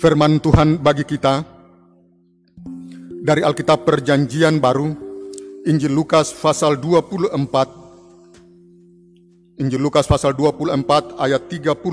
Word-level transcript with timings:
Firman 0.00 0.40
Tuhan 0.40 0.80
bagi 0.80 1.04
kita 1.04 1.44
dari 3.20 3.44
Alkitab 3.44 3.84
Perjanjian 3.84 4.56
Baru, 4.56 4.96
Injil 5.68 5.92
Lukas 5.92 6.32
pasal 6.32 6.80
24, 6.80 7.36
Injil 9.60 9.76
Lukas 9.76 10.08
pasal 10.08 10.32
24 10.32 11.20
ayat 11.20 11.52
36 11.52 11.84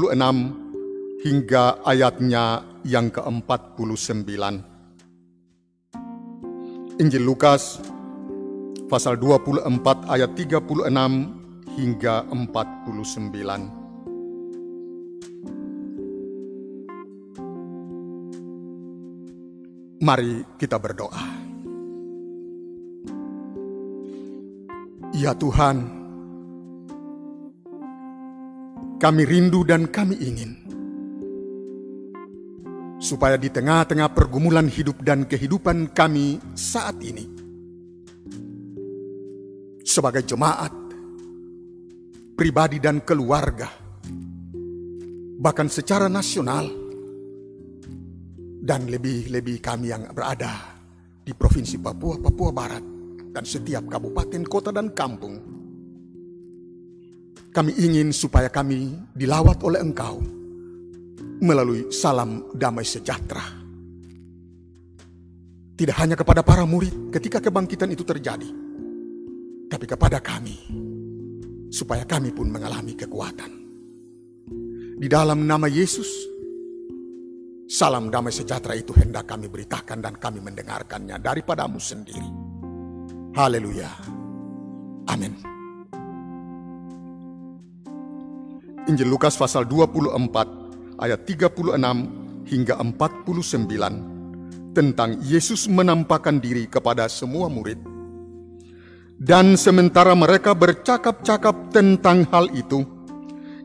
hingga 1.20 1.84
ayatnya 1.84 2.64
yang 2.88 3.12
ke-49. 3.12 4.32
Injil 7.04 7.24
Lukas 7.28 7.84
pasal 8.88 9.20
24 9.20 9.68
ayat 10.08 10.32
36 10.32 10.64
hingga 11.76 12.24
49. 12.24 13.87
Mari 19.98 20.46
kita 20.62 20.78
berdoa. 20.78 21.26
Ya 25.18 25.34
Tuhan, 25.34 25.78
kami 29.02 29.22
rindu 29.26 29.66
dan 29.66 29.90
kami 29.90 30.22
ingin 30.22 30.54
supaya 33.02 33.42
di 33.42 33.50
tengah-tengah 33.50 34.14
pergumulan 34.14 34.70
hidup 34.70 35.02
dan 35.02 35.26
kehidupan 35.26 35.90
kami 35.98 36.38
saat 36.54 37.02
ini, 37.02 37.26
sebagai 39.82 40.22
jemaat, 40.22 40.74
pribadi, 42.38 42.78
dan 42.78 43.02
keluarga, 43.02 43.66
bahkan 45.42 45.66
secara 45.74 46.06
nasional, 46.06 46.87
dan 48.68 48.84
lebih-lebih 48.92 49.64
kami 49.64 49.96
yang 49.96 50.12
berada 50.12 50.76
di 51.24 51.32
Provinsi 51.32 51.80
Papua, 51.80 52.20
Papua 52.20 52.52
Barat, 52.52 52.84
dan 53.32 53.48
setiap 53.48 53.88
kabupaten, 53.88 54.44
kota, 54.44 54.76
dan 54.76 54.92
kampung. 54.92 55.40
Kami 57.56 57.72
ingin 57.80 58.12
supaya 58.12 58.52
kami 58.52 58.92
dilawat 59.16 59.64
oleh 59.64 59.80
Engkau 59.80 60.20
melalui 61.40 61.88
salam 61.96 62.52
damai 62.52 62.84
sejahtera. 62.84 63.56
Tidak 65.78 65.96
hanya 66.04 66.20
kepada 66.20 66.44
para 66.44 66.68
murid 66.68 67.08
ketika 67.16 67.40
kebangkitan 67.40 67.88
itu 67.96 68.04
terjadi, 68.04 68.50
tapi 69.72 69.86
kepada 69.88 70.20
kami, 70.20 70.60
supaya 71.72 72.04
kami 72.04 72.36
pun 72.36 72.52
mengalami 72.52 73.00
kekuatan. 73.00 73.52
Di 74.98 75.08
dalam 75.08 75.46
nama 75.46 75.70
Yesus, 75.70 76.37
Salam 77.68 78.08
damai 78.08 78.32
sejahtera 78.32 78.80
itu 78.80 78.96
hendak 78.96 79.28
kami 79.28 79.52
beritakan 79.52 80.00
dan 80.00 80.16
kami 80.16 80.40
mendengarkannya 80.40 81.20
daripadamu 81.20 81.76
sendiri. 81.84 82.32
Haleluya. 83.36 83.92
Amin. 85.12 85.36
Injil 88.88 89.12
Lukas 89.12 89.36
pasal 89.36 89.68
24 89.68 90.16
ayat 90.96 91.28
36 91.28 92.48
hingga 92.48 92.80
49 92.80 94.72
tentang 94.72 95.20
Yesus 95.20 95.68
menampakkan 95.68 96.40
diri 96.40 96.72
kepada 96.72 97.12
semua 97.12 97.52
murid. 97.52 97.84
Dan 99.20 99.60
sementara 99.60 100.16
mereka 100.16 100.56
bercakap-cakap 100.56 101.76
tentang 101.76 102.24
hal 102.32 102.48
itu, 102.56 102.88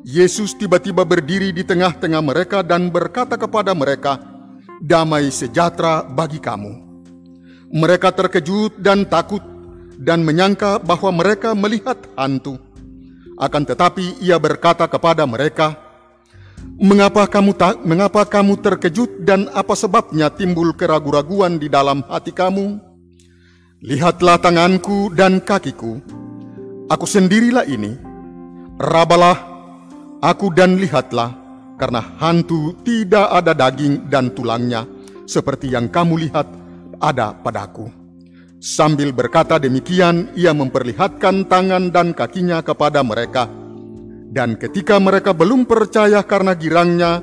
Yesus 0.03 0.59
tiba-tiba 0.59 1.07
berdiri 1.07 1.55
di 1.55 1.63
tengah-tengah 1.63 2.23
mereka 2.23 2.59
dan 2.67 2.91
berkata 2.91 3.39
kepada 3.39 3.71
mereka, 3.71 4.19
"Damai 4.83 5.31
sejahtera 5.31 6.03
bagi 6.03 6.43
kamu." 6.43 6.91
Mereka 7.71 8.11
terkejut 8.11 8.83
dan 8.83 9.07
takut 9.07 9.41
dan 9.95 10.27
menyangka 10.27 10.83
bahwa 10.83 11.23
mereka 11.23 11.55
melihat 11.55 12.03
hantu. 12.19 12.59
Akan 13.39 13.63
tetapi 13.63 14.19
ia 14.19 14.43
berkata 14.43 14.91
kepada 14.91 15.23
mereka, 15.23 15.79
"Mengapa 16.83 17.31
kamu 17.31 17.55
tak 17.55 17.87
mengapa 17.87 18.27
kamu 18.27 18.59
terkejut 18.59 19.23
dan 19.23 19.47
apa 19.55 19.79
sebabnya 19.79 20.35
timbul 20.35 20.75
keraguan-raguan 20.75 21.63
di 21.63 21.71
dalam 21.71 22.03
hati 22.11 22.35
kamu? 22.35 22.83
Lihatlah 23.87 24.43
tanganku 24.43 25.15
dan 25.15 25.39
kakiku. 25.39 26.03
Aku 26.91 27.07
sendirilah 27.07 27.71
ini. 27.71 27.95
Rabalah 28.83 29.52
Aku 30.23 30.55
dan 30.55 30.79
lihatlah, 30.79 31.35
karena 31.75 31.99
hantu 32.23 32.79
tidak 32.87 33.27
ada 33.27 33.59
daging 33.59 34.07
dan 34.07 34.31
tulangnya, 34.31 34.87
seperti 35.27 35.75
yang 35.75 35.91
kamu 35.91 36.31
lihat 36.31 36.47
ada 37.03 37.35
padaku. 37.35 37.91
Sambil 38.63 39.11
berkata 39.11 39.59
demikian, 39.59 40.31
ia 40.39 40.55
memperlihatkan 40.55 41.51
tangan 41.51 41.91
dan 41.91 42.15
kakinya 42.15 42.63
kepada 42.63 43.03
mereka. 43.03 43.51
Dan 44.31 44.55
ketika 44.63 45.03
mereka 45.03 45.35
belum 45.35 45.67
percaya 45.67 46.23
karena 46.23 46.55
girangnya 46.55 47.19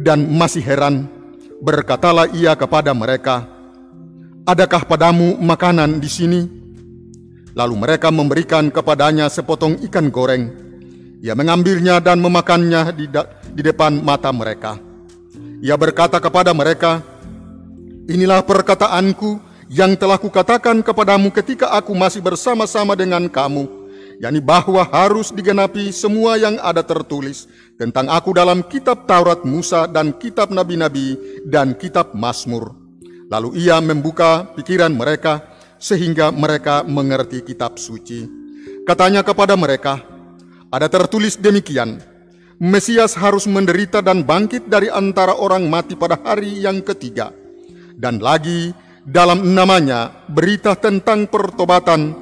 dan 0.00 0.24
masih 0.32 0.64
heran, 0.64 1.04
berkatalah 1.60 2.32
ia 2.32 2.56
kepada 2.56 2.96
mereka, 2.96 3.44
"Adakah 4.48 4.88
padamu 4.88 5.36
makanan 5.36 6.00
di 6.00 6.08
sini?" 6.08 6.40
Lalu 7.52 7.74
mereka 7.76 8.08
memberikan 8.08 8.72
kepadanya 8.72 9.28
sepotong 9.28 9.84
ikan 9.84 10.08
goreng 10.08 10.65
ia 11.26 11.34
mengambilnya 11.34 11.98
dan 11.98 12.22
memakannya 12.22 12.94
di, 12.94 13.10
di 13.50 13.62
depan 13.66 13.98
mata 13.98 14.30
mereka. 14.30 14.78
Ia 15.58 15.74
berkata 15.74 16.22
kepada 16.22 16.54
mereka, 16.54 17.02
Inilah 18.06 18.46
perkataanku 18.46 19.42
yang 19.66 19.98
telah 19.98 20.14
kukatakan 20.14 20.78
kepadamu 20.78 21.34
ketika 21.34 21.74
aku 21.74 21.90
masih 21.90 22.22
bersama-sama 22.22 22.94
dengan 22.94 23.26
kamu, 23.26 23.66
yakni 24.22 24.38
bahwa 24.38 24.86
harus 24.86 25.34
digenapi 25.34 25.90
semua 25.90 26.38
yang 26.38 26.54
ada 26.62 26.86
tertulis 26.86 27.50
tentang 27.74 28.06
aku 28.06 28.30
dalam 28.30 28.62
kitab 28.62 29.10
Taurat 29.10 29.42
Musa 29.42 29.90
dan 29.90 30.14
kitab 30.14 30.54
nabi-nabi 30.54 31.18
dan 31.42 31.74
kitab 31.74 32.14
Mazmur. 32.14 32.78
Lalu 33.26 33.66
ia 33.66 33.82
membuka 33.82 34.46
pikiran 34.54 34.94
mereka 34.94 35.42
sehingga 35.82 36.30
mereka 36.30 36.86
mengerti 36.86 37.42
kitab 37.42 37.74
suci. 37.82 38.22
Katanya 38.86 39.26
kepada 39.26 39.58
mereka, 39.58 39.98
ada 40.70 40.90
tertulis 40.90 41.38
demikian, 41.38 42.02
Mesias 42.56 43.12
harus 43.20 43.44
menderita 43.44 44.00
dan 44.00 44.24
bangkit 44.24 44.72
dari 44.72 44.88
antara 44.88 45.36
orang 45.36 45.68
mati 45.68 45.92
pada 45.92 46.16
hari 46.16 46.64
yang 46.64 46.80
ketiga. 46.80 47.28
Dan 47.92 48.16
lagi 48.16 48.72
dalam 49.04 49.52
namanya 49.52 50.24
berita 50.32 50.72
tentang 50.72 51.28
pertobatan 51.28 52.16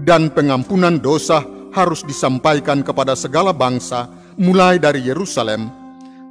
dan 0.00 0.32
pengampunan 0.32 0.96
dosa 0.96 1.44
harus 1.76 2.00
disampaikan 2.08 2.80
kepada 2.80 3.12
segala 3.12 3.52
bangsa 3.52 4.08
mulai 4.40 4.80
dari 4.80 5.04
Yerusalem. 5.04 5.68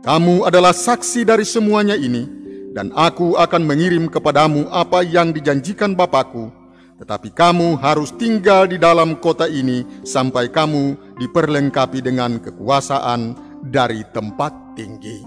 Kamu 0.01 0.49
adalah 0.49 0.73
saksi 0.73 1.21
dari 1.21 1.45
semuanya 1.45 1.93
ini 1.93 2.25
dan 2.73 2.89
aku 2.97 3.37
akan 3.37 3.61
mengirim 3.61 4.09
kepadamu 4.09 4.65
apa 4.73 5.05
yang 5.05 5.29
dijanjikan 5.29 5.93
Bapakku 5.93 6.65
tetapi 6.95 7.27
kamu 7.35 7.75
harus 7.83 8.15
tinggal 8.15 8.71
di 8.71 8.79
dalam 8.79 9.19
kota 9.19 9.51
ini 9.51 9.83
sampai 10.07 10.47
kamu 10.47 11.04
diperlengkapi 11.19 11.99
dengan 12.03 12.39
kekuasaan 12.39 13.35
dari 13.65 14.03
tempat 14.11 14.77
tinggi. 14.79 15.23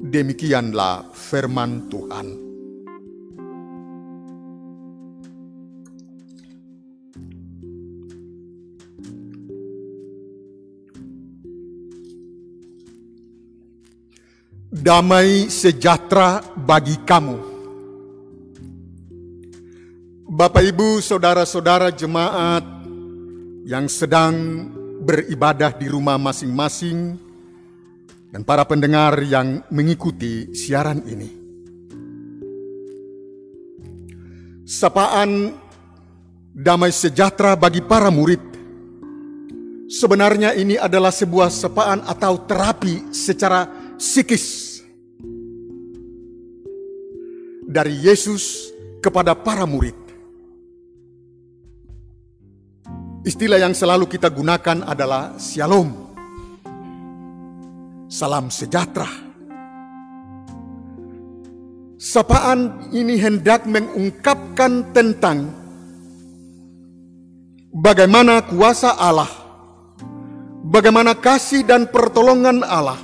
Demikianlah 0.00 1.12
firman 1.12 1.90
Tuhan. 1.92 2.28
Damai 14.70 15.50
sejahtera 15.52 16.40
bagi 16.56 16.96
kamu 17.04 17.50
Bapak, 20.30 20.62
Ibu, 20.62 21.04
saudara-saudara 21.04 21.92
jemaat 21.92 22.64
yang 23.68 23.90
sedang 23.92 24.32
beribadah 25.10 25.74
di 25.74 25.90
rumah 25.90 26.14
masing-masing, 26.14 27.18
dan 28.30 28.46
para 28.46 28.62
pendengar 28.62 29.18
yang 29.26 29.58
mengikuti 29.74 30.54
siaran 30.54 31.02
ini, 31.02 31.26
sapaan 34.62 35.50
damai 36.54 36.94
sejahtera 36.94 37.58
bagi 37.58 37.82
para 37.82 38.06
murid. 38.06 38.38
Sebenarnya, 39.90 40.54
ini 40.54 40.78
adalah 40.78 41.10
sebuah 41.10 41.50
sapaan 41.50 42.06
atau 42.06 42.46
terapi 42.46 43.10
secara 43.10 43.66
psikis 43.98 44.78
dari 47.66 47.98
Yesus 47.98 48.70
kepada 49.02 49.34
para 49.34 49.66
murid. 49.66 49.99
Istilah 53.20 53.60
yang 53.60 53.76
selalu 53.76 54.08
kita 54.08 54.32
gunakan 54.32 54.84
adalah 54.84 55.36
shalom. 55.36 56.12
Salam 58.10 58.50
sejahtera. 58.50 59.30
sapaan 62.00 62.88
ini 62.96 63.20
hendak 63.20 63.68
mengungkapkan 63.68 64.88
tentang 64.96 65.52
bagaimana 67.68 68.40
kuasa 68.48 68.96
Allah, 68.96 69.28
bagaimana 70.64 71.12
kasih 71.12 71.60
dan 71.68 71.92
pertolongan 71.92 72.64
Allah 72.64 72.96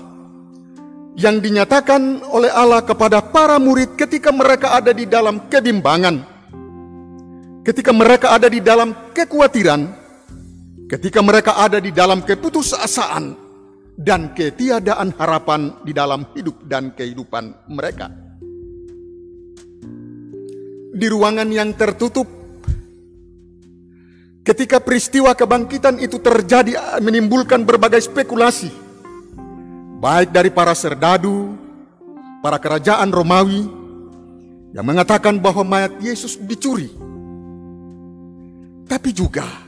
yang 1.21 1.45
dinyatakan 1.45 2.25
oleh 2.33 2.49
Allah 2.49 2.81
kepada 2.81 3.21
para 3.21 3.61
murid 3.61 4.01
ketika 4.01 4.33
mereka 4.33 4.73
ada 4.73 4.97
di 4.97 5.05
dalam 5.05 5.45
kebimbangan, 5.53 6.25
ketika 7.69 7.93
mereka 7.93 8.33
ada 8.33 8.49
di 8.49 8.65
dalam 8.65 9.13
kekhawatiran, 9.13 10.06
ketika 10.87 11.21
mereka 11.23 11.59
ada 11.59 11.83
di 11.83 11.91
dalam 11.91 12.23
keputusasaan 12.23 13.35
dan 13.99 14.31
ketiadaan 14.33 15.15
harapan 15.19 15.75
di 15.83 15.93
dalam 15.95 16.27
hidup 16.33 16.63
dan 16.67 16.95
kehidupan 16.95 17.71
mereka. 17.71 18.11
Di 20.97 21.07
ruangan 21.13 21.49
yang 21.53 21.77
tertutup 21.77 22.37
Ketika 24.47 24.79
peristiwa 24.79 25.35
kebangkitan 25.35 25.99
itu 25.99 26.23
terjadi 26.23 26.79
menimbulkan 27.03 27.67
berbagai 27.67 28.07
spekulasi. 28.07 28.71
Baik 29.99 30.31
dari 30.31 30.55
para 30.55 30.71
serdadu, 30.71 31.59
para 32.47 32.55
kerajaan 32.63 33.11
Romawi 33.11 33.67
yang 34.71 34.87
mengatakan 34.87 35.43
bahwa 35.43 35.67
mayat 35.67 35.99
Yesus 35.99 36.39
dicuri. 36.39 36.87
Tapi 38.87 39.11
juga 39.11 39.66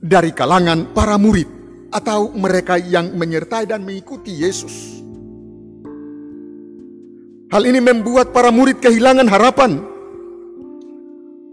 dari 0.00 0.32
kalangan 0.32 0.96
para 0.96 1.20
murid 1.20 1.46
atau 1.92 2.32
mereka 2.32 2.80
yang 2.80 3.12
menyertai 3.14 3.68
dan 3.68 3.84
mengikuti 3.84 4.32
Yesus. 4.40 5.04
Hal 7.52 7.62
ini 7.68 7.78
membuat 7.84 8.32
para 8.32 8.48
murid 8.48 8.80
kehilangan 8.80 9.28
harapan 9.28 9.90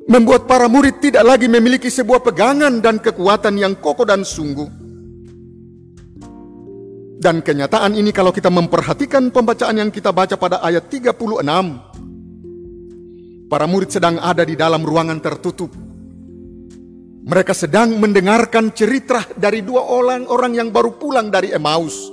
membuat 0.08 0.48
para 0.48 0.72
murid 0.72 1.04
tidak 1.04 1.24
lagi 1.28 1.52
memiliki 1.52 1.92
sebuah 1.92 2.24
pegangan 2.24 2.80
dan 2.80 2.98
kekuatan 3.04 3.60
yang 3.60 3.76
kokoh 3.76 4.08
dan 4.08 4.24
sungguh. 4.24 4.88
Dan 7.18 7.44
kenyataan 7.44 7.98
ini 7.98 8.16
kalau 8.16 8.32
kita 8.32 8.48
memperhatikan 8.48 9.34
pembacaan 9.36 9.84
yang 9.84 9.92
kita 9.92 10.16
baca 10.16 10.40
pada 10.40 10.64
ayat 10.64 10.88
36. 10.88 11.44
Para 13.48 13.66
murid 13.68 13.90
sedang 13.92 14.22
ada 14.22 14.44
di 14.48 14.56
dalam 14.56 14.84
ruangan 14.86 15.20
tertutup. 15.20 15.87
Mereka 17.28 17.52
sedang 17.52 18.00
mendengarkan 18.00 18.72
cerita 18.72 19.28
dari 19.36 19.60
dua 19.60 19.84
orang 19.84 20.32
orang 20.32 20.56
yang 20.56 20.70
baru 20.72 20.96
pulang 20.96 21.28
dari 21.28 21.52
Emmaus. 21.52 22.08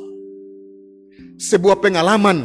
Sebuah 1.39 1.79
pengalaman 1.79 2.43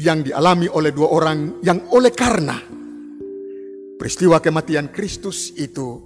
yang 0.00 0.24
dialami 0.24 0.66
oleh 0.72 0.88
dua 0.92 1.08
orang 1.12 1.60
yang 1.60 1.92
oleh 1.92 2.12
karena 2.16 2.56
Peristiwa 3.98 4.38
kematian 4.38 4.94
Kristus 4.94 5.50
itu 5.58 5.98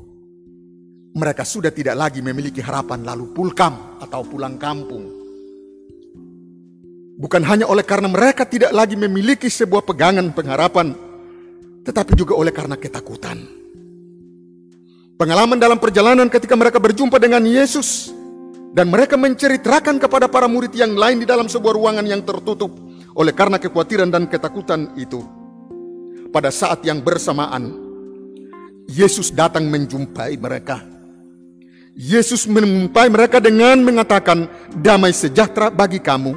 mereka 1.13 1.45
sudah 1.45 1.69
tidak 1.69 1.93
lagi 1.93 2.25
memiliki 2.25 2.65
harapan 2.65 3.05
lalu 3.05 3.37
pulkam 3.37 4.01
atau 4.01 4.25
pulang 4.25 4.57
kampung. 4.57 5.13
Bukan 7.21 7.45
hanya 7.45 7.69
oleh 7.69 7.85
karena 7.85 8.09
mereka 8.09 8.49
tidak 8.49 8.73
lagi 8.73 8.97
memiliki 8.97 9.53
sebuah 9.53 9.85
pegangan 9.85 10.33
pengharapan, 10.33 10.97
tetapi 11.85 12.17
juga 12.17 12.33
oleh 12.33 12.49
karena 12.49 12.81
ketakutan. 12.81 13.62
Pengalaman 15.23 15.55
dalam 15.55 15.79
perjalanan 15.79 16.27
ketika 16.27 16.59
mereka 16.59 16.83
berjumpa 16.83 17.15
dengan 17.23 17.47
Yesus 17.47 18.11
dan 18.75 18.91
mereka 18.91 19.15
menceritakan 19.15 20.03
kepada 20.03 20.27
para 20.27 20.51
murid 20.51 20.75
yang 20.75 20.99
lain 20.99 21.23
di 21.23 21.27
dalam 21.31 21.47
sebuah 21.47 21.79
ruangan 21.79 22.03
yang 22.03 22.27
tertutup 22.27 22.75
oleh 23.15 23.31
karena 23.31 23.55
kekhawatiran 23.63 24.11
dan 24.11 24.27
ketakutan 24.27 24.91
itu. 24.99 25.23
Pada 26.35 26.51
saat 26.51 26.83
yang 26.83 26.99
bersamaan, 26.99 27.71
Yesus 28.91 29.31
datang 29.31 29.71
menjumpai 29.71 30.35
mereka. 30.43 30.83
Yesus 31.95 32.51
menjumpai 32.51 33.07
mereka 33.07 33.39
dengan 33.39 33.79
mengatakan, 33.79 34.51
"Damai 34.75 35.15
sejahtera 35.15 35.71
bagi 35.71 36.03
kamu." 36.03 36.35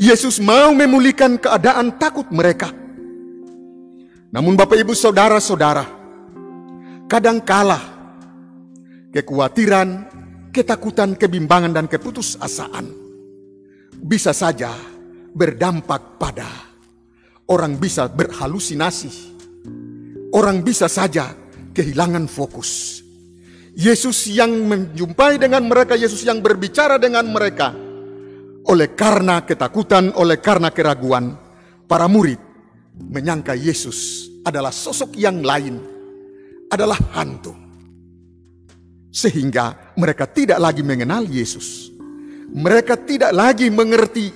Yesus 0.00 0.40
mau 0.40 0.72
memulihkan 0.72 1.36
keadaan 1.36 1.92
takut 2.00 2.24
mereka. 2.32 2.72
Namun, 4.32 4.56
Bapak, 4.56 4.80
Ibu, 4.80 4.96
saudara-saudara, 4.96 5.97
kadangkala 7.08 7.80
kekhawatiran, 9.10 9.88
ketakutan, 10.52 11.16
kebimbangan, 11.16 11.72
dan 11.72 11.86
keputusasaan 11.88 12.86
bisa 13.98 14.30
saja 14.36 14.70
berdampak 15.32 16.20
pada 16.20 16.68
orang 17.48 17.80
bisa 17.80 18.06
berhalusinasi. 18.06 19.36
Orang 20.28 20.60
bisa 20.60 20.92
saja 20.92 21.32
kehilangan 21.72 22.28
fokus. 22.28 23.00
Yesus 23.78 24.28
yang 24.28 24.50
menjumpai 24.68 25.40
dengan 25.40 25.64
mereka, 25.64 25.96
Yesus 25.96 26.20
yang 26.26 26.44
berbicara 26.44 27.00
dengan 27.00 27.24
mereka, 27.30 27.72
oleh 28.68 28.92
karena 28.92 29.40
ketakutan, 29.46 30.12
oleh 30.18 30.36
karena 30.42 30.68
keraguan, 30.68 31.32
para 31.88 32.04
murid 32.10 32.36
menyangka 32.98 33.56
Yesus 33.56 34.28
adalah 34.44 34.74
sosok 34.74 35.16
yang 35.16 35.40
lain, 35.40 35.80
adalah 36.68 36.96
hantu. 37.16 37.56
Sehingga 39.08 39.96
mereka 39.96 40.28
tidak 40.28 40.60
lagi 40.60 40.84
mengenal 40.84 41.24
Yesus. 41.26 41.90
Mereka 42.48 43.04
tidak 43.04 43.32
lagi 43.32 43.68
mengerti 43.68 44.32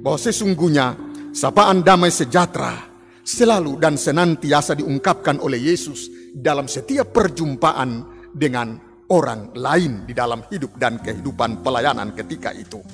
bahwa 0.00 0.18
sesungguhnya 0.20 0.86
sapaan 1.32 1.80
damai 1.80 2.12
sejahtera 2.12 2.92
selalu 3.24 3.80
dan 3.80 3.96
senantiasa 3.96 4.76
diungkapkan 4.76 5.40
oleh 5.40 5.72
Yesus 5.72 6.12
dalam 6.36 6.68
setiap 6.68 7.14
perjumpaan 7.16 8.04
dengan 8.36 8.76
orang 9.08 9.56
lain 9.56 10.04
di 10.04 10.12
dalam 10.12 10.44
hidup 10.52 10.76
dan 10.76 11.00
kehidupan 11.00 11.64
pelayanan 11.64 12.12
ketika 12.12 12.52
itu. 12.52 12.84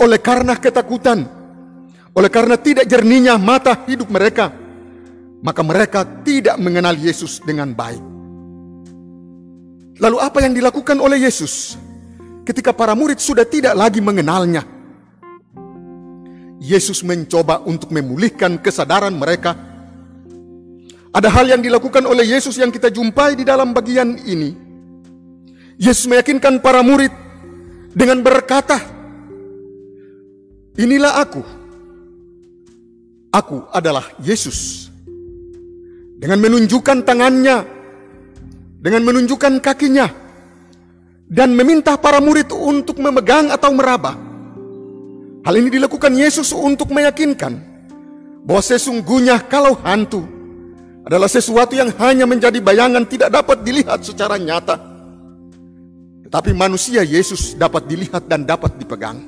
Oleh 0.00 0.20
karena 0.24 0.56
ketakutan, 0.56 1.20
oleh 2.16 2.30
karena 2.32 2.56
tidak 2.56 2.88
jernihnya 2.88 3.36
mata 3.36 3.84
hidup 3.84 4.08
mereka, 4.08 4.48
maka 5.42 5.60
mereka 5.66 6.06
tidak 6.22 6.54
mengenal 6.62 6.94
Yesus 6.94 7.42
dengan 7.42 7.74
baik. 7.74 8.00
Lalu 9.98 10.16
apa 10.22 10.38
yang 10.42 10.54
dilakukan 10.54 10.98
oleh 11.02 11.26
Yesus 11.26 11.74
ketika 12.46 12.70
para 12.70 12.94
murid 12.94 13.18
sudah 13.18 13.42
tidak 13.42 13.74
lagi 13.74 13.98
mengenalnya? 13.98 14.62
Yesus 16.62 17.02
mencoba 17.02 17.66
untuk 17.66 17.90
memulihkan 17.90 18.62
kesadaran 18.62 19.10
mereka. 19.18 19.58
Ada 21.12 21.28
hal 21.28 21.50
yang 21.50 21.60
dilakukan 21.60 22.06
oleh 22.06 22.24
Yesus 22.24 22.56
yang 22.56 22.70
kita 22.70 22.88
jumpai 22.88 23.34
di 23.34 23.42
dalam 23.42 23.74
bagian 23.74 24.14
ini. 24.22 24.54
Yesus 25.76 26.06
meyakinkan 26.06 26.62
para 26.62 26.80
murid 26.86 27.10
dengan 27.90 28.22
berkata, 28.22 28.78
"Inilah 30.78 31.18
aku. 31.18 31.42
Aku 33.34 33.66
adalah 33.74 34.06
Yesus." 34.22 34.91
Dengan 36.22 36.38
menunjukkan 36.38 37.02
tangannya, 37.02 37.66
dengan 38.78 39.02
menunjukkan 39.02 39.58
kakinya, 39.58 40.06
dan 41.26 41.50
meminta 41.50 41.98
para 41.98 42.22
murid 42.22 42.54
untuk 42.54 43.02
memegang 43.02 43.50
atau 43.50 43.74
meraba 43.74 44.14
Hal 45.42 45.58
ini 45.58 45.74
dilakukan 45.74 46.14
Yesus 46.14 46.54
untuk 46.54 46.94
meyakinkan 46.94 47.58
bahwa 48.46 48.62
sesungguhnya 48.62 49.42
kalau 49.50 49.74
hantu 49.82 50.22
adalah 51.02 51.26
sesuatu 51.26 51.74
yang 51.74 51.90
hanya 51.98 52.30
menjadi 52.30 52.62
bayangan 52.62 53.02
tidak 53.02 53.34
dapat 53.34 53.58
dilihat 53.66 54.06
secara 54.06 54.38
nyata. 54.38 54.78
Tetapi 56.22 56.54
manusia 56.54 57.02
Yesus 57.02 57.58
dapat 57.58 57.90
dilihat 57.90 58.30
dan 58.30 58.46
dapat 58.46 58.78
dipegang. 58.78 59.18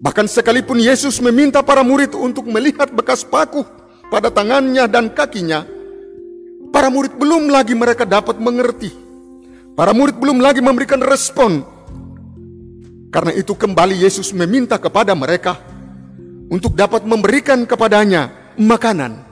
Bahkan 0.00 0.32
sekalipun 0.32 0.80
Yesus 0.80 1.20
meminta 1.20 1.60
para 1.60 1.84
murid 1.84 2.16
untuk 2.16 2.48
melihat 2.48 2.88
bekas 2.88 3.20
paku 3.20 3.68
pada 4.14 4.30
tangannya 4.30 4.86
dan 4.86 5.10
kakinya, 5.10 5.66
para 6.70 6.86
murid 6.86 7.18
belum 7.18 7.50
lagi 7.50 7.74
mereka 7.74 8.06
dapat 8.06 8.38
mengerti. 8.38 8.94
Para 9.74 9.90
murid 9.90 10.14
belum 10.22 10.38
lagi 10.38 10.62
memberikan 10.62 11.02
respon 11.02 11.74
karena 13.14 13.30
itu 13.30 13.54
kembali 13.54 13.94
Yesus 14.02 14.34
meminta 14.34 14.74
kepada 14.74 15.14
mereka 15.14 15.58
untuk 16.50 16.74
dapat 16.74 17.06
memberikan 17.06 17.62
kepadanya 17.62 18.54
makanan 18.58 19.22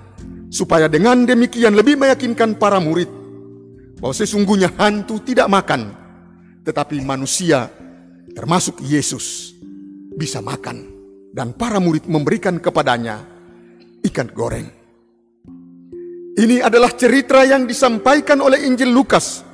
supaya 0.54 0.86
dengan 0.86 1.26
demikian 1.26 1.74
lebih 1.74 1.98
meyakinkan 1.98 2.58
para 2.62 2.78
murid 2.78 3.10
bahwa 3.98 4.14
sesungguhnya 4.14 4.70
hantu 4.78 5.18
tidak 5.26 5.50
makan 5.50 5.98
tetapi 6.62 7.02
manusia 7.02 7.70
termasuk 8.34 8.78
Yesus 8.86 9.58
bisa 10.14 10.38
makan 10.38 10.86
dan 11.34 11.50
para 11.50 11.82
murid 11.82 12.06
memberikan 12.06 12.62
kepadanya 12.62 13.31
ikan 14.06 14.28
goreng. 14.34 14.68
Ini 16.32 16.64
adalah 16.64 16.96
cerita 16.96 17.44
yang 17.44 17.68
disampaikan 17.68 18.40
oleh 18.40 18.64
Injil 18.64 18.88
Lukas 18.88 19.44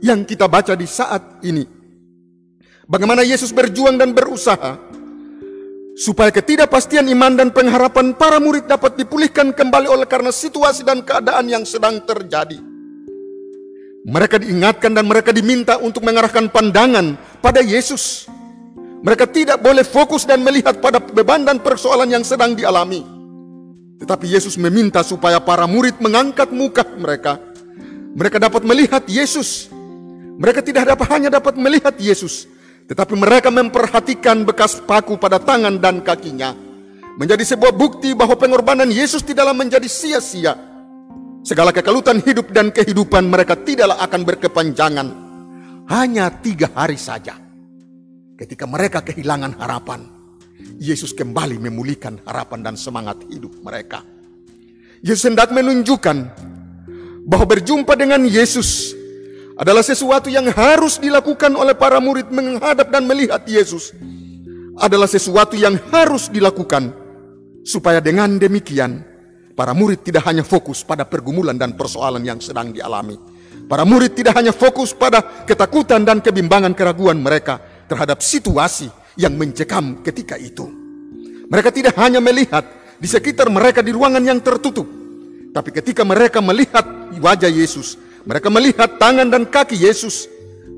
yang 0.00 0.24
kita 0.24 0.48
baca 0.48 0.72
di 0.72 0.88
saat 0.88 1.44
ini. 1.44 1.62
Bagaimana 2.88 3.22
Yesus 3.22 3.54
berjuang 3.54 4.00
dan 4.00 4.16
berusaha 4.16 4.80
supaya 5.92 6.32
ketidakpastian 6.32 7.04
iman 7.12 7.36
dan 7.36 7.48
pengharapan 7.52 8.16
para 8.16 8.40
murid 8.40 8.64
dapat 8.64 8.96
dipulihkan 8.96 9.52
kembali 9.52 9.86
oleh 9.92 10.08
karena 10.08 10.32
situasi 10.32 10.82
dan 10.82 11.04
keadaan 11.04 11.46
yang 11.52 11.64
sedang 11.68 12.00
terjadi. 12.02 12.58
Mereka 14.02 14.42
diingatkan 14.42 14.98
dan 14.98 15.06
mereka 15.06 15.30
diminta 15.30 15.78
untuk 15.78 16.02
mengarahkan 16.02 16.50
pandangan 16.50 17.14
pada 17.38 17.62
Yesus. 17.62 18.26
Mereka 19.04 19.30
tidak 19.30 19.62
boleh 19.62 19.86
fokus 19.86 20.26
dan 20.26 20.42
melihat 20.42 20.82
pada 20.82 20.98
beban 20.98 21.46
dan 21.46 21.62
persoalan 21.62 22.10
yang 22.10 22.24
sedang 22.26 22.58
dialami. 22.58 23.21
Tetapi 24.02 24.26
Yesus 24.26 24.58
meminta 24.58 25.06
supaya 25.06 25.38
para 25.38 25.62
murid 25.70 26.02
mengangkat 26.02 26.50
muka 26.50 26.82
mereka. 26.98 27.38
Mereka 28.18 28.42
dapat 28.42 28.66
melihat 28.66 29.06
Yesus. 29.06 29.70
Mereka 30.42 30.58
tidak 30.58 30.90
dapat 30.90 31.06
hanya 31.14 31.30
dapat 31.30 31.54
melihat 31.54 31.94
Yesus, 32.02 32.50
tetapi 32.90 33.14
mereka 33.14 33.52
memperhatikan 33.52 34.42
bekas 34.42 34.82
paku 34.82 35.14
pada 35.14 35.38
tangan 35.38 35.78
dan 35.78 36.02
kakinya. 36.02 36.50
Menjadi 37.14 37.54
sebuah 37.54 37.70
bukti 37.70 38.16
bahwa 38.16 38.34
pengorbanan 38.34 38.90
Yesus 38.90 39.22
tidaklah 39.22 39.54
menjadi 39.54 39.86
sia-sia. 39.86 40.58
Segala 41.46 41.70
kekalutan 41.70 42.18
hidup 42.24 42.50
dan 42.50 42.74
kehidupan 42.74 43.28
mereka 43.28 43.54
tidaklah 43.54 44.02
akan 44.02 44.20
berkepanjangan. 44.26 45.08
Hanya 45.92 46.32
tiga 46.42 46.72
hari 46.74 46.98
saja. 46.98 47.38
Ketika 48.34 48.64
mereka 48.66 49.04
kehilangan 49.04 49.60
harapan, 49.60 50.21
Yesus 50.82 51.14
kembali 51.14 51.62
memulihkan 51.62 52.18
harapan 52.26 52.60
dan 52.66 52.74
semangat 52.74 53.22
hidup 53.30 53.54
mereka. 53.62 54.02
Yesus 55.02 55.26
hendak 55.30 55.54
menunjukkan 55.54 56.16
bahwa 57.26 57.46
berjumpa 57.46 57.94
dengan 57.94 58.22
Yesus 58.26 58.94
adalah 59.54 59.82
sesuatu 59.86 60.26
yang 60.26 60.50
harus 60.50 60.98
dilakukan 60.98 61.54
oleh 61.54 61.74
para 61.78 62.02
murid 62.02 62.30
menghadap 62.34 62.90
dan 62.90 63.06
melihat 63.06 63.42
Yesus. 63.46 63.94
Adalah 64.72 65.06
sesuatu 65.06 65.54
yang 65.54 65.76
harus 65.92 66.32
dilakukan 66.32 66.90
supaya 67.62 68.02
dengan 68.02 68.40
demikian 68.40 69.04
para 69.52 69.76
murid 69.76 70.02
tidak 70.02 70.26
hanya 70.26 70.42
fokus 70.42 70.82
pada 70.82 71.06
pergumulan 71.06 71.54
dan 71.54 71.76
persoalan 71.76 72.24
yang 72.24 72.40
sedang 72.42 72.72
dialami. 72.72 73.14
Para 73.68 73.86
murid 73.86 74.18
tidak 74.18 74.34
hanya 74.34 74.50
fokus 74.50 74.90
pada 74.96 75.46
ketakutan 75.46 76.02
dan 76.02 76.18
kebimbangan 76.18 76.74
keraguan 76.74 77.20
mereka 77.20 77.60
terhadap 77.86 78.18
situasi 78.24 78.90
yang 79.16 79.36
mencekam 79.36 80.00
ketika 80.00 80.36
itu. 80.40 80.68
Mereka 81.48 81.68
tidak 81.74 81.94
hanya 82.00 82.20
melihat 82.22 82.64
di 82.96 83.08
sekitar 83.10 83.50
mereka 83.52 83.84
di 83.84 83.92
ruangan 83.92 84.24
yang 84.24 84.40
tertutup, 84.40 84.88
tapi 85.52 85.68
ketika 85.68 86.00
mereka 86.00 86.40
melihat 86.40 87.12
wajah 87.20 87.52
Yesus, 87.52 88.00
mereka 88.24 88.48
melihat 88.48 88.96
tangan 88.96 89.28
dan 89.28 89.44
kaki 89.44 89.76
Yesus. 89.76 90.30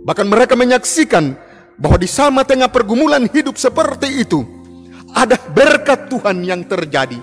Bahkan 0.05 0.27
mereka 0.27 0.59
menyaksikan 0.59 1.33
bahwa 1.79 1.97
di 1.97 2.11
sama 2.11 2.43
tengah 2.43 2.69
pergumulan 2.69 3.25
hidup 3.31 3.55
seperti 3.55 4.27
itu, 4.27 4.43
ada 5.15 5.39
berkat 5.39 6.11
Tuhan 6.11 6.43
yang 6.43 6.67
terjadi. 6.67 7.17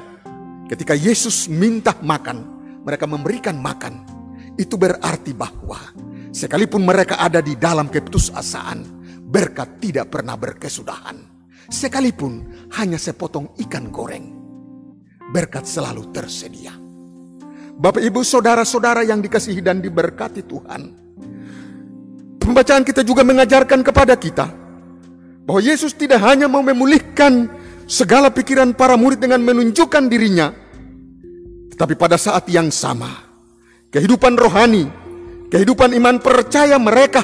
Ketika 0.72 0.96
Yesus 0.96 1.52
minta 1.52 1.92
makan, 2.00 2.48
mereka 2.88 3.04
memberikan 3.04 3.60
makan. 3.60 4.08
Itu 4.56 4.80
berarti 4.80 5.36
bahwa 5.36 5.92
sekalipun 6.32 6.88
mereka 6.88 7.20
ada 7.20 7.44
di 7.44 7.60
dalam 7.60 7.92
keputusasaan, 7.92 9.01
berkat 9.32 9.80
tidak 9.80 10.12
pernah 10.12 10.36
berkesudahan. 10.36 11.16
Sekalipun 11.72 12.68
hanya 12.76 13.00
sepotong 13.00 13.56
ikan 13.64 13.88
goreng, 13.88 14.28
berkat 15.32 15.64
selalu 15.64 16.12
tersedia. 16.12 16.76
Bapak 17.80 18.04
ibu 18.04 18.20
saudara-saudara 18.28 19.08
yang 19.08 19.24
dikasihi 19.24 19.64
dan 19.64 19.80
diberkati 19.80 20.44
Tuhan. 20.44 20.82
Pembacaan 22.44 22.84
kita 22.84 23.08
juga 23.08 23.24
mengajarkan 23.24 23.80
kepada 23.88 24.20
kita 24.20 24.52
bahwa 25.48 25.64
Yesus 25.64 25.96
tidak 25.96 26.20
hanya 26.28 26.52
mau 26.52 26.60
memulihkan 26.60 27.48
segala 27.88 28.28
pikiran 28.28 28.76
para 28.76 29.00
murid 29.00 29.24
dengan 29.24 29.40
menunjukkan 29.40 30.12
dirinya, 30.12 30.52
tetapi 31.72 31.96
pada 31.96 32.20
saat 32.20 32.52
yang 32.52 32.68
sama, 32.68 33.08
kehidupan 33.96 34.36
rohani, 34.36 34.92
kehidupan 35.48 35.96
iman 35.96 36.20
percaya 36.20 36.76
mereka 36.76 37.24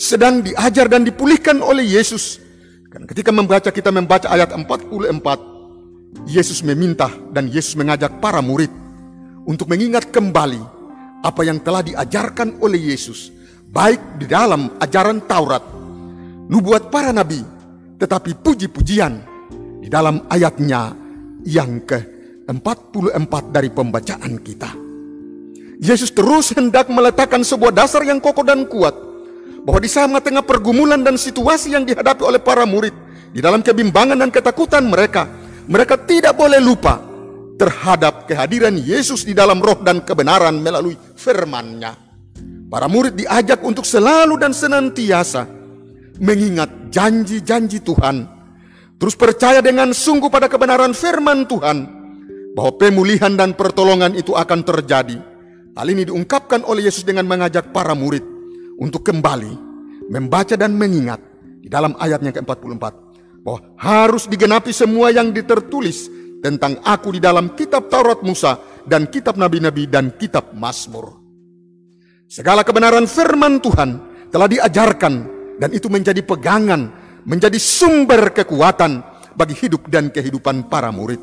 sedang 0.00 0.40
diajar 0.40 0.88
dan 0.88 1.04
dipulihkan 1.04 1.60
oleh 1.60 1.84
Yesus. 1.84 2.40
Dan 2.88 3.04
ketika 3.04 3.28
membaca 3.28 3.68
kita 3.68 3.92
membaca 3.92 4.32
ayat 4.32 4.56
44, 4.56 6.24
Yesus 6.26 6.64
meminta 6.64 7.12
dan 7.30 7.46
Yesus 7.46 7.76
mengajak 7.76 8.18
para 8.18 8.40
murid 8.40 8.72
untuk 9.44 9.68
mengingat 9.68 10.08
kembali 10.08 10.58
apa 11.20 11.40
yang 11.44 11.60
telah 11.60 11.84
diajarkan 11.84 12.58
oleh 12.64 12.80
Yesus, 12.80 13.28
baik 13.68 14.00
di 14.18 14.26
dalam 14.26 14.80
ajaran 14.80 15.20
Taurat, 15.28 15.62
nubuat 16.48 16.88
para 16.88 17.12
nabi, 17.12 17.44
tetapi 18.00 18.40
puji-pujian 18.40 19.20
di 19.84 19.86
dalam 19.92 20.26
ayatnya 20.32 20.96
yang 21.44 21.84
ke-44 21.84 23.34
dari 23.52 23.68
pembacaan 23.70 24.34
kita. 24.40 24.70
Yesus 25.80 26.10
terus 26.10 26.52
hendak 26.56 26.90
meletakkan 26.90 27.44
sebuah 27.44 27.72
dasar 27.72 28.02
yang 28.04 28.18
kokoh 28.18 28.44
dan 28.44 28.66
kuat 28.66 29.09
bahwa 29.64 29.80
di 29.80 29.90
sama 29.90 30.18
tengah 30.24 30.44
pergumulan 30.44 31.04
dan 31.04 31.20
situasi 31.20 31.76
yang 31.76 31.84
dihadapi 31.84 32.24
oleh 32.24 32.40
para 32.40 32.64
murid 32.64 32.92
di 33.30 33.38
dalam 33.38 33.62
kebimbangan 33.62 34.18
dan 34.18 34.30
ketakutan 34.32 34.88
mereka, 34.88 35.28
mereka 35.70 35.94
tidak 36.00 36.34
boleh 36.34 36.58
lupa 36.58 36.98
terhadap 37.60 38.24
kehadiran 38.24 38.72
Yesus 38.74 39.22
di 39.22 39.36
dalam 39.36 39.60
roh 39.60 39.78
dan 39.84 40.00
kebenaran 40.00 40.58
melalui 40.58 40.96
firman-Nya. 40.96 41.92
Para 42.70 42.86
murid 42.86 43.18
diajak 43.20 43.60
untuk 43.66 43.84
selalu 43.84 44.38
dan 44.40 44.54
senantiasa 44.54 45.44
mengingat 46.22 46.88
janji-janji 46.88 47.82
Tuhan. 47.84 48.24
Terus 48.96 49.16
percaya 49.16 49.60
dengan 49.64 49.92
sungguh 49.92 50.28
pada 50.28 50.46
kebenaran 50.48 50.92
firman 50.92 51.48
Tuhan 51.48 51.78
bahwa 52.54 52.72
pemulihan 52.76 53.32
dan 53.34 53.56
pertolongan 53.56 54.16
itu 54.16 54.36
akan 54.36 54.60
terjadi. 54.64 55.18
Hal 55.74 55.86
ini 55.88 56.08
diungkapkan 56.08 56.66
oleh 56.66 56.86
Yesus 56.86 57.06
dengan 57.06 57.24
mengajak 57.24 57.72
para 57.72 57.96
murid 57.96 58.39
untuk 58.80 59.04
kembali 59.04 59.52
membaca 60.08 60.56
dan 60.56 60.74
mengingat 60.74 61.20
di 61.60 61.68
dalam 61.68 61.92
ayatnya 62.00 62.32
ke-44 62.32 62.84
bahwa 63.44 63.60
harus 63.76 64.26
digenapi 64.26 64.72
semua 64.72 65.12
yang 65.12 65.30
ditertulis 65.30 66.08
tentang 66.40 66.80
aku 66.82 67.14
di 67.14 67.20
dalam 67.20 67.52
kitab 67.52 67.92
Taurat 67.92 68.24
Musa 68.24 68.56
dan 68.88 69.06
kitab 69.12 69.36
nabi-nabi 69.36 69.84
dan 69.84 70.16
kitab 70.16 70.56
Mazmur. 70.56 71.20
Segala 72.26 72.64
kebenaran 72.64 73.04
firman 73.04 73.60
Tuhan 73.60 73.90
telah 74.32 74.48
diajarkan 74.48 75.14
dan 75.60 75.70
itu 75.76 75.92
menjadi 75.92 76.24
pegangan, 76.24 76.88
menjadi 77.28 77.60
sumber 77.60 78.32
kekuatan 78.32 79.04
bagi 79.36 79.54
hidup 79.56 79.86
dan 79.92 80.08
kehidupan 80.08 80.72
para 80.72 80.88
murid. 80.88 81.20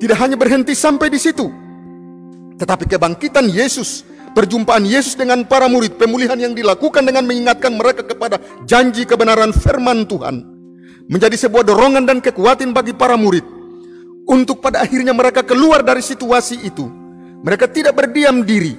Tidak 0.00 0.16
hanya 0.16 0.38
berhenti 0.38 0.72
sampai 0.72 1.12
di 1.12 1.20
situ, 1.20 1.44
tetapi 2.56 2.88
kebangkitan 2.88 3.48
Yesus, 3.52 4.06
perjumpaan 4.32 4.86
Yesus 4.86 5.14
dengan 5.18 5.44
para 5.44 5.66
murid, 5.66 5.98
pemulihan 6.00 6.38
yang 6.38 6.54
dilakukan 6.54 7.04
dengan 7.06 7.26
mengingatkan 7.26 7.74
mereka 7.74 8.06
kepada 8.06 8.38
janji 8.64 9.04
kebenaran 9.04 9.50
firman 9.54 10.06
Tuhan 10.06 10.60
menjadi 11.10 11.34
sebuah 11.34 11.66
dorongan 11.66 12.06
dan 12.06 12.18
kekuatan 12.22 12.70
bagi 12.70 12.94
para 12.94 13.18
murid 13.18 13.42
untuk 14.30 14.62
pada 14.62 14.86
akhirnya 14.86 15.10
mereka 15.10 15.42
keluar 15.42 15.82
dari 15.82 16.00
situasi 16.00 16.62
itu. 16.62 16.86
Mereka 17.42 17.66
tidak 17.72 17.98
berdiam 17.98 18.46
diri, 18.46 18.78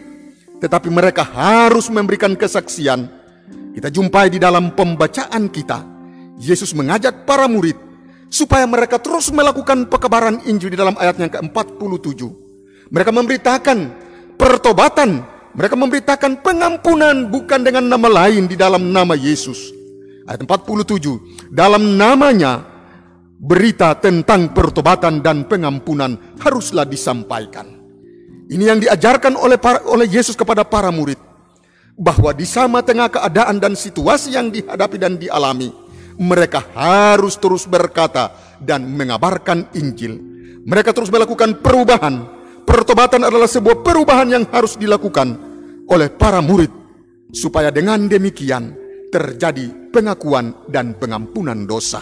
tetapi 0.64 0.88
mereka 0.88 1.28
harus 1.28 1.92
memberikan 1.92 2.38
kesaksian. 2.40 3.10
Kita 3.76 3.92
jumpai 3.92 4.32
di 4.32 4.40
dalam 4.40 4.72
pembacaan 4.72 5.52
kita, 5.52 5.84
Yesus 6.40 6.72
mengajak 6.72 7.28
para 7.28 7.52
murid 7.52 7.76
supaya 8.32 8.64
mereka 8.64 8.96
terus 8.96 9.28
melakukan 9.36 9.92
pekebaran 9.92 10.40
Injil 10.48 10.72
di 10.72 10.80
dalam 10.80 10.96
ayat 10.96 11.20
yang 11.20 11.32
ke-47. 11.32 12.22
Mereka 12.92 13.12
memberitakan 13.12 13.78
pertobatan, 14.40 15.24
mereka 15.52 15.76
memberitakan 15.76 16.40
pengampunan 16.40 17.28
bukan 17.28 17.60
dengan 17.64 17.88
nama 17.88 18.08
lain 18.08 18.48
di 18.48 18.56
dalam 18.56 18.92
nama 18.92 19.16
Yesus 19.16 19.82
Ayat 20.32 20.46
47, 20.48 21.50
dalam 21.50 21.98
namanya 21.98 22.62
berita 23.42 23.98
tentang 23.98 24.54
pertobatan 24.54 25.20
dan 25.20 25.50
pengampunan 25.50 26.38
haruslah 26.38 26.86
disampaikan. 26.86 27.68
Ini 28.48 28.64
yang 28.64 28.80
diajarkan 28.80 29.34
oleh 29.34 29.58
para, 29.58 29.82
oleh 29.90 30.06
Yesus 30.06 30.38
kepada 30.38 30.62
para 30.62 30.88
murid 30.88 31.18
bahwa 31.98 32.32
di 32.32 32.46
sama 32.46 32.86
tengah 32.86 33.10
keadaan 33.10 33.58
dan 33.58 33.74
situasi 33.74 34.38
yang 34.38 34.54
dihadapi 34.54 34.96
dan 34.96 35.18
dialami, 35.18 35.74
mereka 36.22 36.70
harus 36.78 37.36
terus 37.36 37.66
berkata 37.66 38.32
dan 38.62 38.86
mengabarkan 38.88 39.74
Injil. 39.74 40.16
Mereka 40.62 40.94
terus 40.94 41.10
melakukan 41.10 41.60
perubahan. 41.60 42.41
Pertobatan 42.72 43.28
adalah 43.28 43.52
sebuah 43.52 43.84
perubahan 43.84 44.32
yang 44.32 44.48
harus 44.48 44.80
dilakukan 44.80 45.36
oleh 45.92 46.08
para 46.08 46.40
murid 46.40 46.72
supaya 47.36 47.68
dengan 47.68 48.08
demikian 48.08 48.72
terjadi 49.12 49.92
pengakuan 49.92 50.56
dan 50.72 50.96
pengampunan 50.96 51.68
dosa. 51.68 52.00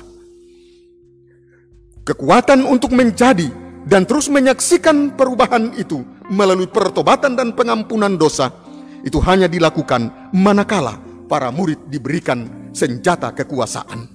Kekuatan 2.06 2.70
untuk 2.70 2.94
menjadi 2.94 3.50
dan 3.90 4.06
terus 4.06 4.30
menyaksikan 4.30 5.18
perubahan 5.18 5.74
itu 5.74 6.06
melalui 6.30 6.70
pertobatan 6.70 7.34
dan 7.34 7.58
pengampunan 7.58 8.14
dosa 8.14 8.54
itu 9.02 9.18
hanya 9.26 9.50
dilakukan 9.50 10.30
manakala 10.38 11.02
para 11.26 11.50
murid 11.50 11.82
diberikan 11.90 12.70
senjata 12.78 13.34
kekuasaan. 13.34 14.06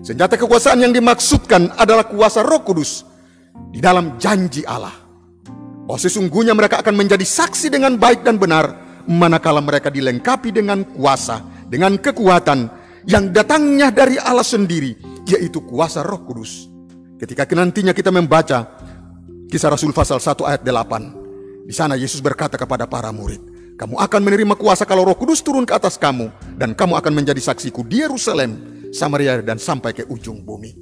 Senjata 0.00 0.40
kekuasaan 0.40 0.88
yang 0.88 0.92
dimaksudkan 0.96 1.76
adalah 1.76 2.08
kuasa 2.08 2.40
Roh 2.40 2.64
Kudus 2.64 3.04
di 3.68 3.84
dalam 3.84 4.16
janji 4.16 4.64
Allah. 4.64 5.07
Bahwa 5.88 5.96
sesungguhnya 5.96 6.52
mereka 6.52 6.84
akan 6.84 6.92
menjadi 6.92 7.24
saksi 7.24 7.72
dengan 7.72 7.96
baik 7.96 8.20
dan 8.20 8.36
benar 8.36 8.68
manakala 9.08 9.64
mereka 9.64 9.88
dilengkapi 9.88 10.52
dengan 10.52 10.84
kuasa, 10.84 11.40
dengan 11.64 11.96
kekuatan 11.96 12.68
yang 13.08 13.32
datangnya 13.32 13.88
dari 13.88 14.20
Allah 14.20 14.44
sendiri, 14.44 15.00
yaitu 15.24 15.64
kuasa 15.64 16.04
Roh 16.04 16.28
Kudus. 16.28 16.68
Ketika 17.16 17.48
nantinya 17.56 17.96
kita 17.96 18.12
membaca 18.12 18.68
kisah 19.48 19.72
Rasul 19.72 19.96
pasal 19.96 20.20
1 20.20 20.44
ayat 20.44 20.60
8, 20.60 21.64
di 21.64 21.72
sana 21.72 21.96
Yesus 21.96 22.20
berkata 22.20 22.60
kepada 22.60 22.84
para 22.84 23.08
murid, 23.08 23.40
kamu 23.80 23.96
akan 23.96 24.20
menerima 24.20 24.54
kuasa 24.60 24.84
kalau 24.84 25.08
Roh 25.08 25.16
Kudus 25.16 25.40
turun 25.40 25.64
ke 25.64 25.72
atas 25.72 25.96
kamu 25.96 26.28
dan 26.60 26.76
kamu 26.76 27.00
akan 27.00 27.12
menjadi 27.16 27.40
saksiku 27.40 27.80
di 27.88 28.04
Yerusalem, 28.04 28.84
Samaria 28.92 29.40
dan 29.40 29.56
sampai 29.56 29.96
ke 29.96 30.04
ujung 30.04 30.44
bumi. 30.44 30.76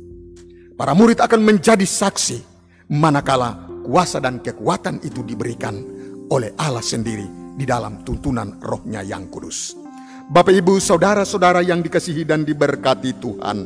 Para 0.75 0.99
murid 0.99 1.23
akan 1.23 1.41
menjadi 1.47 1.87
saksi 1.87 2.43
manakala 2.91 3.66
kuasa 3.87 4.19
dan 4.19 4.43
kekuatan 4.43 4.99
itu 5.07 5.23
diberikan 5.23 5.79
oleh 6.27 6.51
Allah 6.59 6.83
sendiri 6.83 7.55
di 7.55 7.63
dalam 7.63 8.03
tuntunan 8.03 8.59
rohnya 8.59 9.07
yang 9.07 9.31
kudus. 9.31 9.79
Bapak 10.27 10.51
ibu 10.59 10.83
saudara-saudara 10.83 11.63
yang 11.63 11.87
dikasihi 11.87 12.27
dan 12.27 12.43
diberkati 12.43 13.15
Tuhan. 13.23 13.59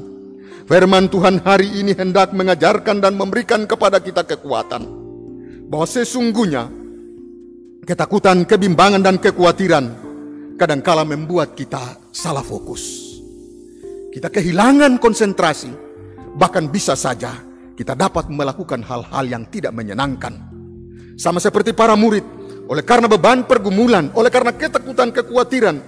Firman 0.68 1.08
Tuhan 1.08 1.40
hari 1.40 1.80
ini 1.80 1.96
hendak 1.96 2.36
mengajarkan 2.36 3.00
dan 3.00 3.16
memberikan 3.16 3.64
kepada 3.64 3.96
kita 3.96 4.28
kekuatan. 4.28 4.84
Bahwa 5.72 5.88
sesungguhnya 5.88 6.68
ketakutan, 7.88 8.44
kebimbangan 8.44 9.00
dan 9.00 9.16
kekhawatiran 9.16 9.84
kadangkala 10.60 11.08
membuat 11.08 11.56
kita 11.56 11.96
salah 12.12 12.44
fokus. 12.44 13.08
Kita 14.12 14.28
kehilangan 14.28 15.00
konsentrasi, 15.00 15.72
bahkan 16.36 16.68
bisa 16.68 16.92
saja 16.92 17.49
kita 17.80 17.96
dapat 17.96 18.28
melakukan 18.28 18.84
hal-hal 18.84 19.24
yang 19.24 19.48
tidak 19.48 19.72
menyenangkan. 19.72 20.36
Sama 21.16 21.40
seperti 21.40 21.72
para 21.72 21.96
murid, 21.96 22.20
oleh 22.68 22.84
karena 22.84 23.08
beban 23.08 23.48
pergumulan, 23.48 24.12
oleh 24.12 24.28
karena 24.28 24.52
ketakutan, 24.52 25.08
kekhawatiran, 25.08 25.80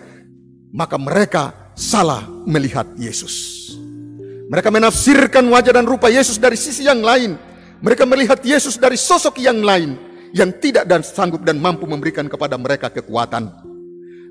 maka 0.73 0.97
mereka 0.97 1.53
salah 1.77 2.25
melihat 2.49 2.89
Yesus. 2.97 3.61
Mereka 4.49 4.73
menafsirkan 4.73 5.45
wajah 5.53 5.77
dan 5.77 5.85
rupa 5.85 6.09
Yesus 6.09 6.41
dari 6.41 6.57
sisi 6.57 6.89
yang 6.89 7.05
lain. 7.05 7.37
Mereka 7.85 8.09
melihat 8.09 8.41
Yesus 8.41 8.81
dari 8.81 8.97
sosok 8.97 9.37
yang 9.45 9.61
lain 9.61 10.01
yang 10.33 10.49
tidak 10.65 10.89
dan 10.89 11.05
sanggup 11.05 11.45
dan 11.45 11.61
mampu 11.61 11.85
memberikan 11.85 12.25
kepada 12.25 12.57
mereka 12.57 12.89
kekuatan. 12.89 13.53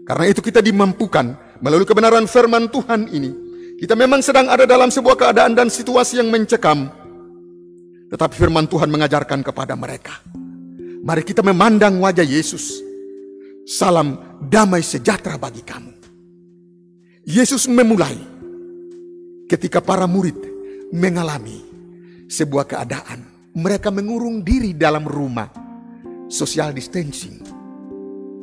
Karena 0.01 0.25
itu 0.25 0.41
kita 0.41 0.65
dimampukan 0.65 1.37
melalui 1.61 1.85
kebenaran 1.85 2.25
firman 2.25 2.73
Tuhan 2.73 3.05
ini. 3.13 3.31
Kita 3.77 3.93
memang 3.93 4.25
sedang 4.25 4.49
ada 4.49 4.65
dalam 4.65 4.89
sebuah 4.89 5.13
keadaan 5.13 5.53
dan 5.53 5.69
situasi 5.69 6.21
yang 6.21 6.29
mencekam. 6.33 7.00
Tetapi 8.11 8.33
firman 8.35 8.67
Tuhan 8.67 8.91
mengajarkan 8.91 9.39
kepada 9.39 9.71
mereka. 9.79 10.19
Mari 11.01 11.23
kita 11.23 11.39
memandang 11.39 11.95
wajah 12.03 12.27
Yesus. 12.27 12.83
Salam 13.63 14.19
damai 14.51 14.83
sejahtera 14.83 15.39
bagi 15.39 15.63
kamu. 15.63 15.95
Yesus 17.23 17.71
memulai 17.71 18.19
ketika 19.47 19.79
para 19.79 20.03
murid 20.11 20.35
mengalami 20.91 21.63
sebuah 22.27 22.67
keadaan. 22.67 23.31
Mereka 23.51 23.91
mengurung 23.91 24.43
diri 24.43 24.75
dalam 24.75 25.07
rumah. 25.07 25.47
Social 26.31 26.71
distancing. 26.71 27.43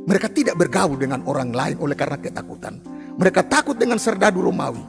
Mereka 0.04 0.32
tidak 0.32 0.56
bergaul 0.56 0.96
dengan 0.96 1.24
orang 1.28 1.52
lain 1.52 1.76
oleh 1.80 1.96
karena 1.96 2.16
ketakutan. 2.16 2.80
Mereka 3.16 3.44
takut 3.48 3.76
dengan 3.76 4.00
serdadu 4.00 4.44
Romawi. 4.44 4.84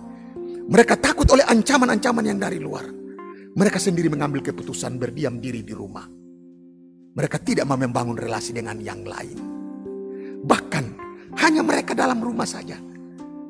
Mereka 0.72 1.00
takut 1.00 1.28
oleh 1.32 1.44
ancaman-ancaman 1.48 2.24
yang 2.28 2.40
dari 2.40 2.60
luar. 2.60 2.99
Mereka 3.60 3.76
sendiri 3.76 4.08
mengambil 4.08 4.40
keputusan 4.40 4.96
berdiam 4.96 5.36
diri 5.36 5.60
di 5.68 5.76
rumah. 5.76 6.08
Mereka 7.12 7.44
tidak 7.44 7.68
mau 7.68 7.76
membangun 7.76 8.16
relasi 8.16 8.56
dengan 8.56 8.80
yang 8.80 9.04
lain. 9.04 9.36
Bahkan 10.48 10.86
hanya 11.36 11.60
mereka 11.60 11.92
dalam 11.92 12.24
rumah 12.24 12.48
saja. 12.48 12.80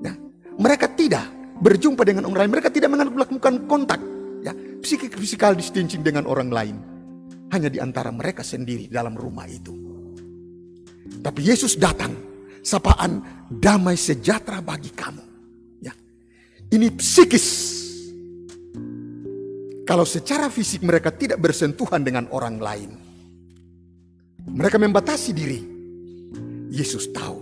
Ya, 0.02 0.14
mereka 0.58 0.90
tidak 0.90 1.30
berjumpa 1.62 2.02
dengan 2.02 2.26
orang 2.26 2.50
lain. 2.50 2.54
Mereka 2.58 2.74
tidak 2.74 2.90
melakukan 2.90 3.70
kontak. 3.70 4.02
Ya, 4.42 4.58
psikik 4.82 5.14
fisikal 5.14 5.54
distancing 5.54 6.02
dengan 6.02 6.26
orang 6.26 6.50
lain. 6.50 6.76
Hanya 7.54 7.70
di 7.70 7.78
antara 7.78 8.10
mereka 8.10 8.42
sendiri 8.42 8.90
dalam 8.90 9.14
rumah 9.14 9.46
itu. 9.46 9.78
Tapi 11.22 11.54
Yesus 11.54 11.78
datang. 11.78 12.18
Sapaan 12.66 13.46
damai 13.46 13.94
sejahtera 13.94 14.66
bagi 14.66 14.90
kamu. 14.90 15.24
Ya, 15.86 15.94
ini 16.74 16.90
psikis 16.98 17.46
kalau 19.90 20.06
secara 20.06 20.54
fisik 20.54 20.86
mereka 20.86 21.10
tidak 21.10 21.42
bersentuhan 21.42 22.06
dengan 22.06 22.30
orang 22.30 22.62
lain, 22.62 22.94
mereka 24.54 24.78
membatasi 24.78 25.34
diri. 25.34 25.62
Yesus 26.70 27.10
tahu 27.10 27.42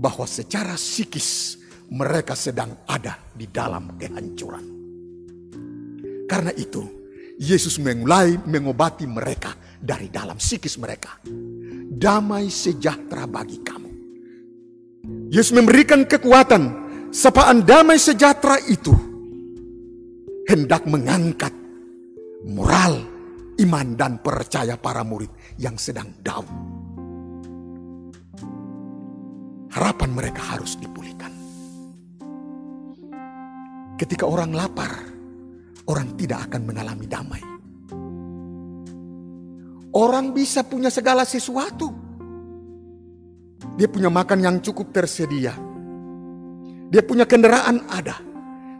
bahwa 0.00 0.24
secara 0.24 0.72
psikis 0.80 1.60
mereka 1.92 2.32
sedang 2.32 2.72
ada 2.88 3.20
di 3.36 3.44
dalam 3.44 3.92
kehancuran. 4.00 4.64
Karena 6.24 6.48
itu, 6.56 6.80
Yesus 7.36 7.76
memulai 7.76 8.40
mengobati 8.48 9.04
mereka 9.04 9.52
dari 9.76 10.08
dalam 10.08 10.40
psikis 10.40 10.80
mereka. 10.80 11.20
Damai 11.92 12.48
sejahtera 12.48 13.28
bagi 13.28 13.60
kamu. 13.60 13.90
Yesus 15.28 15.52
memberikan 15.52 16.08
kekuatan, 16.08 16.72
sapaan 17.12 17.60
damai 17.68 18.00
sejahtera 18.00 18.56
itu 18.64 19.13
hendak 20.44 20.84
mengangkat 20.84 21.52
moral, 22.44 23.00
iman, 23.60 23.88
dan 23.96 24.20
percaya 24.20 24.76
para 24.76 25.00
murid 25.00 25.32
yang 25.56 25.80
sedang 25.80 26.12
down. 26.20 26.44
Harapan 29.74 30.10
mereka 30.14 30.54
harus 30.54 30.78
dipulihkan. 30.78 31.32
Ketika 33.98 34.28
orang 34.28 34.54
lapar, 34.54 34.92
orang 35.90 36.14
tidak 36.14 36.50
akan 36.50 36.62
mengalami 36.62 37.06
damai. 37.08 37.42
Orang 39.94 40.34
bisa 40.34 40.66
punya 40.66 40.90
segala 40.90 41.22
sesuatu. 41.22 41.90
Dia 43.74 43.90
punya 43.90 44.10
makan 44.10 44.38
yang 44.42 44.56
cukup 44.62 44.90
tersedia. 44.94 45.54
Dia 46.90 47.02
punya 47.02 47.26
kendaraan 47.26 47.86
ada 47.90 48.33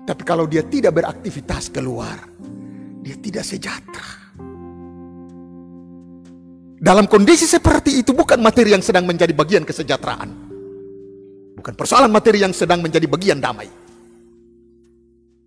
tapi 0.04 0.20
kalau 0.20 0.44
dia 0.44 0.60
tidak 0.60 1.00
beraktivitas 1.00 1.72
keluar, 1.72 2.20
dia 3.00 3.16
tidak 3.16 3.40
sejahtera. 3.40 4.08
Dalam 6.84 7.08
kondisi 7.08 7.48
seperti 7.48 8.04
itu 8.04 8.12
bukan 8.12 8.36
materi 8.44 8.76
yang 8.76 8.84
sedang 8.84 9.08
menjadi 9.08 9.32
bagian 9.32 9.64
kesejahteraan. 9.64 10.30
Bukan 11.56 11.72
persoalan 11.72 12.12
materi 12.12 12.44
yang 12.44 12.52
sedang 12.52 12.84
menjadi 12.84 13.08
bagian 13.08 13.40
damai. 13.40 13.72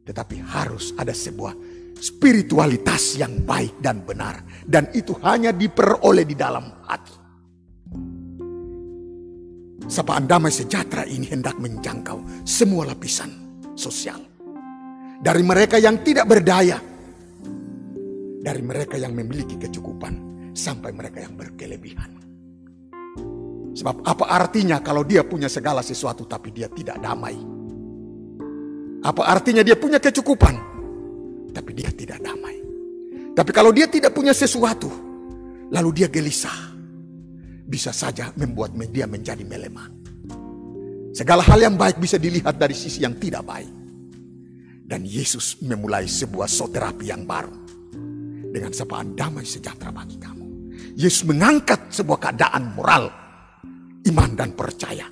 Tetapi 0.02 0.36
harus 0.42 0.98
ada 0.98 1.14
sebuah 1.14 1.54
spiritualitas 2.02 3.22
yang 3.22 3.46
baik 3.46 3.78
dan 3.78 4.02
benar. 4.02 4.42
Dan 4.66 4.90
itu 4.98 5.14
hanya 5.22 5.54
diperoleh 5.54 6.26
di 6.26 6.34
dalam 6.34 6.66
hati. 6.90 7.16
Sapaan 9.86 10.26
damai 10.26 10.50
sejahtera 10.50 11.06
ini 11.06 11.30
hendak 11.30 11.62
menjangkau 11.62 12.50
semua 12.50 12.90
lapisan 12.90 13.30
sosial 13.78 14.27
dari 15.18 15.42
mereka 15.42 15.82
yang 15.82 16.02
tidak 16.06 16.30
berdaya, 16.30 16.78
dari 18.42 18.62
mereka 18.62 18.96
yang 19.02 19.18
memiliki 19.18 19.58
kecukupan, 19.58 20.14
sampai 20.54 20.94
mereka 20.94 21.22
yang 21.22 21.34
berkelebihan. 21.38 22.12
Sebab 23.78 24.02
apa 24.10 24.26
artinya 24.26 24.82
kalau 24.82 25.06
dia 25.06 25.22
punya 25.22 25.46
segala 25.46 25.86
sesuatu 25.86 26.26
tapi 26.26 26.50
dia 26.50 26.66
tidak 26.66 26.98
damai? 26.98 27.38
Apa 29.06 29.30
artinya 29.30 29.62
dia 29.62 29.78
punya 29.78 30.02
kecukupan 30.02 30.56
tapi 31.54 31.72
dia 31.78 31.94
tidak 31.94 32.18
damai? 32.26 32.58
Tapi 33.38 33.52
kalau 33.54 33.70
dia 33.70 33.86
tidak 33.86 34.18
punya 34.18 34.34
sesuatu 34.34 34.90
lalu 35.70 35.94
dia 35.94 36.10
gelisah, 36.10 36.74
bisa 37.70 37.94
saja 37.94 38.34
membuat 38.34 38.74
media 38.74 39.06
menjadi 39.06 39.46
melemah. 39.46 39.94
Segala 41.14 41.46
hal 41.46 41.62
yang 41.62 41.78
baik 41.78 42.02
bisa 42.02 42.18
dilihat 42.18 42.58
dari 42.58 42.74
sisi 42.74 43.06
yang 43.06 43.14
tidak 43.22 43.46
baik. 43.46 43.77
Dan 44.88 45.04
Yesus 45.04 45.60
memulai 45.68 46.08
sebuah 46.08 46.48
soterapi 46.48 47.12
yang 47.12 47.28
baru. 47.28 47.52
Dengan 48.48 48.72
sapaan 48.72 49.12
damai 49.20 49.44
sejahtera 49.44 49.92
bagi 49.92 50.16
kamu. 50.16 50.48
Yesus 50.96 51.28
mengangkat 51.28 51.92
sebuah 51.92 52.16
keadaan 52.24 52.72
moral, 52.72 53.12
iman 54.08 54.32
dan 54.32 54.56
percaya. 54.56 55.12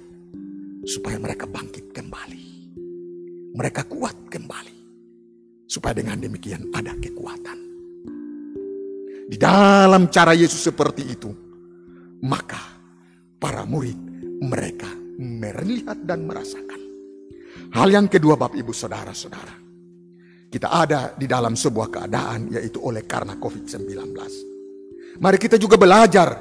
Supaya 0.88 1.19
mereka 1.19 1.43
bangkit 1.43 1.91
kembali. 1.91 2.43
Mereka 3.51 3.83
kuat 3.91 4.31
kembali. 4.31 4.75
Supaya 5.67 5.91
dengan 5.91 6.23
demikian 6.23 6.71
ada 6.71 6.95
kekuatan. 6.95 7.59
Di 9.27 9.35
dalam 9.35 10.07
cara 10.07 10.31
Yesus 10.31 10.71
seperti 10.71 11.03
itu, 11.03 11.35
maka 12.23 12.79
para 13.35 13.67
murid 13.67 13.99
mereka 14.39 14.88
melihat 15.19 15.99
dan 16.07 16.23
merasakan. 16.23 16.79
Hal 17.75 17.91
yang 17.91 18.07
kedua 18.07 18.39
Bapak 18.39 18.55
Ibu 18.55 18.71
Saudara-saudara 18.71 19.64
Kita 20.55 20.71
ada 20.71 21.11
di 21.11 21.27
dalam 21.27 21.51
sebuah 21.51 21.91
keadaan 21.91 22.47
yaitu 22.47 22.79
oleh 22.79 23.03
karena 23.03 23.35
COVID-19. 23.35 23.91
Mari 25.19 25.35
kita 25.35 25.59
juga 25.59 25.75
belajar 25.75 26.31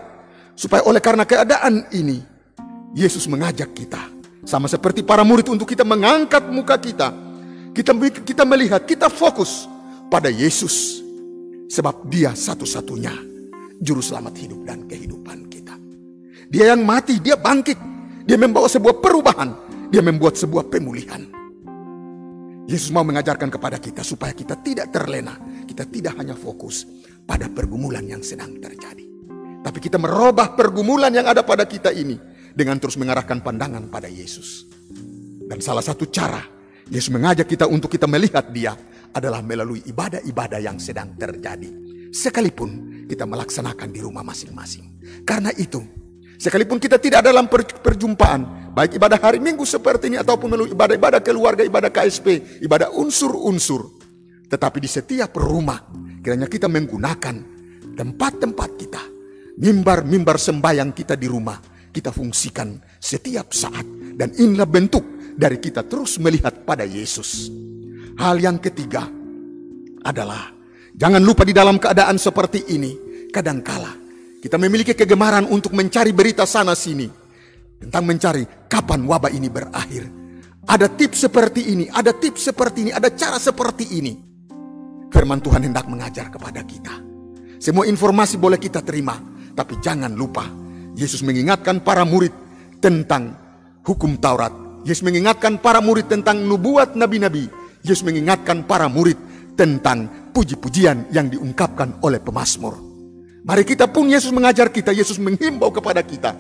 supaya 0.55 0.87
oleh 0.87 1.03
karena 1.03 1.27
keadaan 1.27 1.91
ini 1.91 2.23
Yesus 2.95 3.27
mengajak 3.27 3.75
kita 3.75 3.99
sama 4.47 4.71
seperti 4.71 5.03
para 5.03 5.27
murid 5.27 5.51
untuk 5.51 5.67
kita 5.67 5.83
mengangkat 5.83 6.47
muka 6.47 6.79
kita. 6.79 7.11
Kita 7.75 7.91
kita 8.23 8.47
melihat, 8.47 8.87
kita 8.87 9.11
fokus 9.11 9.67
pada 10.07 10.31
Yesus 10.31 11.03
sebab 11.67 12.07
dia 12.07 12.39
satu-satunya 12.39 13.11
juru 13.83 13.99
selamat 13.99 14.35
hidup 14.39 14.63
dan 14.63 14.87
kehidupan 14.87 15.51
kita. 15.51 15.75
Dia 16.55 16.71
yang 16.71 16.87
mati, 16.87 17.19
dia 17.19 17.35
bangkit. 17.35 17.83
Dia 18.31 18.39
membawa 18.39 18.71
sebuah 18.71 19.03
perubahan, 19.03 19.51
dia 19.91 20.07
membuat 20.07 20.39
sebuah 20.39 20.71
pemulihan. 20.71 21.44
Yesus 22.65 22.89
mau 22.89 23.05
mengajarkan 23.05 23.53
kepada 23.53 23.77
kita 23.77 24.01
supaya 24.01 24.33
kita 24.33 24.57
tidak 24.65 24.89
terlena, 24.89 25.37
kita 25.69 25.85
tidak 25.85 26.17
hanya 26.17 26.33
fokus 26.33 26.89
pada 27.29 27.53
pergumulan 27.53 28.05
yang 28.09 28.25
sedang 28.25 28.57
terjadi. 28.57 29.05
Tapi 29.61 29.79
kita 29.81 30.01
merubah 30.01 30.57
pergumulan 30.57 31.13
yang 31.13 31.29
ada 31.29 31.45
pada 31.45 31.69
kita 31.69 31.93
ini 31.93 32.17
dengan 32.57 32.81
terus 32.81 32.97
mengarahkan 32.97 33.45
pandangan 33.45 33.89
pada 33.93 34.09
Yesus. 34.09 34.65
Dan 35.45 35.61
salah 35.61 35.85
satu 35.85 36.09
cara 36.09 36.41
Yesus 36.89 37.13
mengajak 37.13 37.49
kita 37.49 37.69
untuk 37.69 37.93
kita 37.93 38.09
melihat 38.09 38.49
dia 38.49 38.73
adalah 39.13 39.45
melalui 39.45 39.85
ibadah-ibadah 39.85 40.61
yang 40.61 40.81
sedang 40.81 41.13
terjadi. 41.21 41.69
Sekalipun 42.13 43.05
kita 43.05 43.29
melaksanakan 43.29 43.93
di 43.93 44.01
rumah 44.01 44.25
masing-masing. 44.25 45.05
Karena 45.29 45.53
itu, 45.61 45.85
sekalipun 46.41 46.81
kita 46.81 46.97
tidak 46.97 47.29
dalam 47.29 47.45
perjumpaan, 47.53 48.64
Baik 48.75 48.99
ibadah 48.99 49.23
hari 49.23 49.39
Minggu 49.39 49.63
seperti 49.63 50.11
ini 50.11 50.19
ataupun 50.19 50.51
melalui 50.51 50.75
ibadah-ibadah 50.75 51.23
keluarga, 51.23 51.63
ibadah 51.63 51.95
KSP, 51.95 52.59
ibadah 52.67 52.91
unsur-unsur. 52.91 53.87
Tetapi 54.51 54.83
di 54.83 54.91
setiap 54.91 55.39
rumah, 55.39 55.79
kiranya 56.19 56.51
kita 56.51 56.67
menggunakan 56.67 57.39
tempat-tempat 57.95 58.71
kita, 58.75 59.03
mimbar-mimbar 59.63 60.43
sembahyang 60.43 60.91
kita 60.91 61.15
di 61.15 61.31
rumah, 61.31 61.55
kita 61.95 62.11
fungsikan 62.11 62.75
setiap 62.99 63.55
saat. 63.55 63.87
Dan 64.19 64.35
inilah 64.35 64.67
bentuk 64.67 65.07
dari 65.39 65.63
kita 65.63 65.87
terus 65.87 66.19
melihat 66.19 66.67
pada 66.67 66.83
Yesus. 66.83 67.47
Hal 68.19 68.43
yang 68.43 68.59
ketiga 68.59 69.07
adalah 70.03 70.51
jangan 70.91 71.23
lupa 71.23 71.47
di 71.47 71.55
dalam 71.55 71.79
keadaan 71.79 72.19
seperti 72.19 72.75
ini, 72.75 72.91
kadangkala 73.31 74.03
kita 74.43 74.59
memiliki 74.59 74.99
kegemaran 74.99 75.47
untuk 75.47 75.71
mencari 75.79 76.11
berita 76.11 76.43
sana 76.43 76.75
sini 76.75 77.24
tentang 77.81 78.05
mencari 78.09 78.45
kapan 78.71 79.05
wabah 79.05 79.33
ini 79.33 79.49
berakhir. 79.51 80.05
Ada 80.65 80.89
tips 80.89 81.29
seperti 81.29 81.77
ini, 81.77 81.85
ada 81.93 82.17
tips 82.17 82.49
seperti 82.49 82.89
ini, 82.89 82.91
ada 82.93 83.13
cara 83.13 83.37
seperti 83.37 84.01
ini. 84.01 84.17
Firman 85.13 85.39
Tuhan 85.45 85.69
hendak 85.69 85.87
mengajar 85.87 86.33
kepada 86.33 86.65
kita. 86.65 86.95
Semua 87.61 87.85
informasi 87.85 88.41
boleh 88.41 88.57
kita 88.57 88.81
terima, 88.81 89.21
tapi 89.53 89.77
jangan 89.85 90.11
lupa 90.17 90.49
Yesus 90.97 91.21
mengingatkan 91.21 91.85
para 91.85 92.03
murid 92.09 92.33
tentang 92.81 93.37
hukum 93.85 94.17
Taurat. 94.17 94.53
Yesus 94.85 95.05
mengingatkan 95.05 95.61
para 95.61 95.81
murid 95.81 96.09
tentang 96.09 96.41
nubuat 96.45 96.97
nabi-nabi. 96.97 97.49
Yesus 97.85 98.05
mengingatkan 98.05 98.65
para 98.65 98.89
murid 98.89 99.17
tentang 99.57 100.33
puji-pujian 100.33 101.13
yang 101.13 101.29
diungkapkan 101.29 102.01
oleh 102.01 102.21
pemazmur. 102.21 102.81
Mari 103.45 103.65
kita 103.69 103.93
pun 103.93 104.09
Yesus 104.09 104.33
mengajar 104.33 104.73
kita, 104.73 104.97
Yesus 104.97 105.21
menghimbau 105.21 105.69
kepada 105.69 106.01
kita 106.01 106.33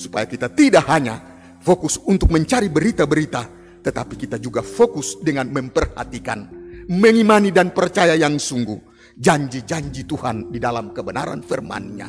Supaya 0.00 0.24
kita 0.24 0.48
tidak 0.48 0.88
hanya 0.88 1.20
fokus 1.60 2.00
untuk 2.08 2.32
mencari 2.32 2.72
berita-berita, 2.72 3.42
tetapi 3.84 4.16
kita 4.16 4.40
juga 4.40 4.64
fokus 4.64 5.20
dengan 5.20 5.52
memperhatikan, 5.52 6.48
mengimani 6.88 7.52
dan 7.52 7.76
percaya 7.76 8.16
yang 8.16 8.40
sungguh 8.40 8.80
janji-janji 9.20 10.08
Tuhan 10.08 10.48
di 10.48 10.56
dalam 10.56 10.96
kebenaran 10.96 11.44
firman-Nya. 11.44 12.08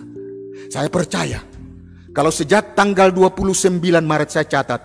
Saya 0.71 0.87
percaya 0.87 1.43
kalau 2.15 2.31
sejak 2.31 2.79
tanggal 2.79 3.11
29 3.11 3.79
Maret 3.99 4.29
saya 4.31 4.47
catat, 4.47 4.81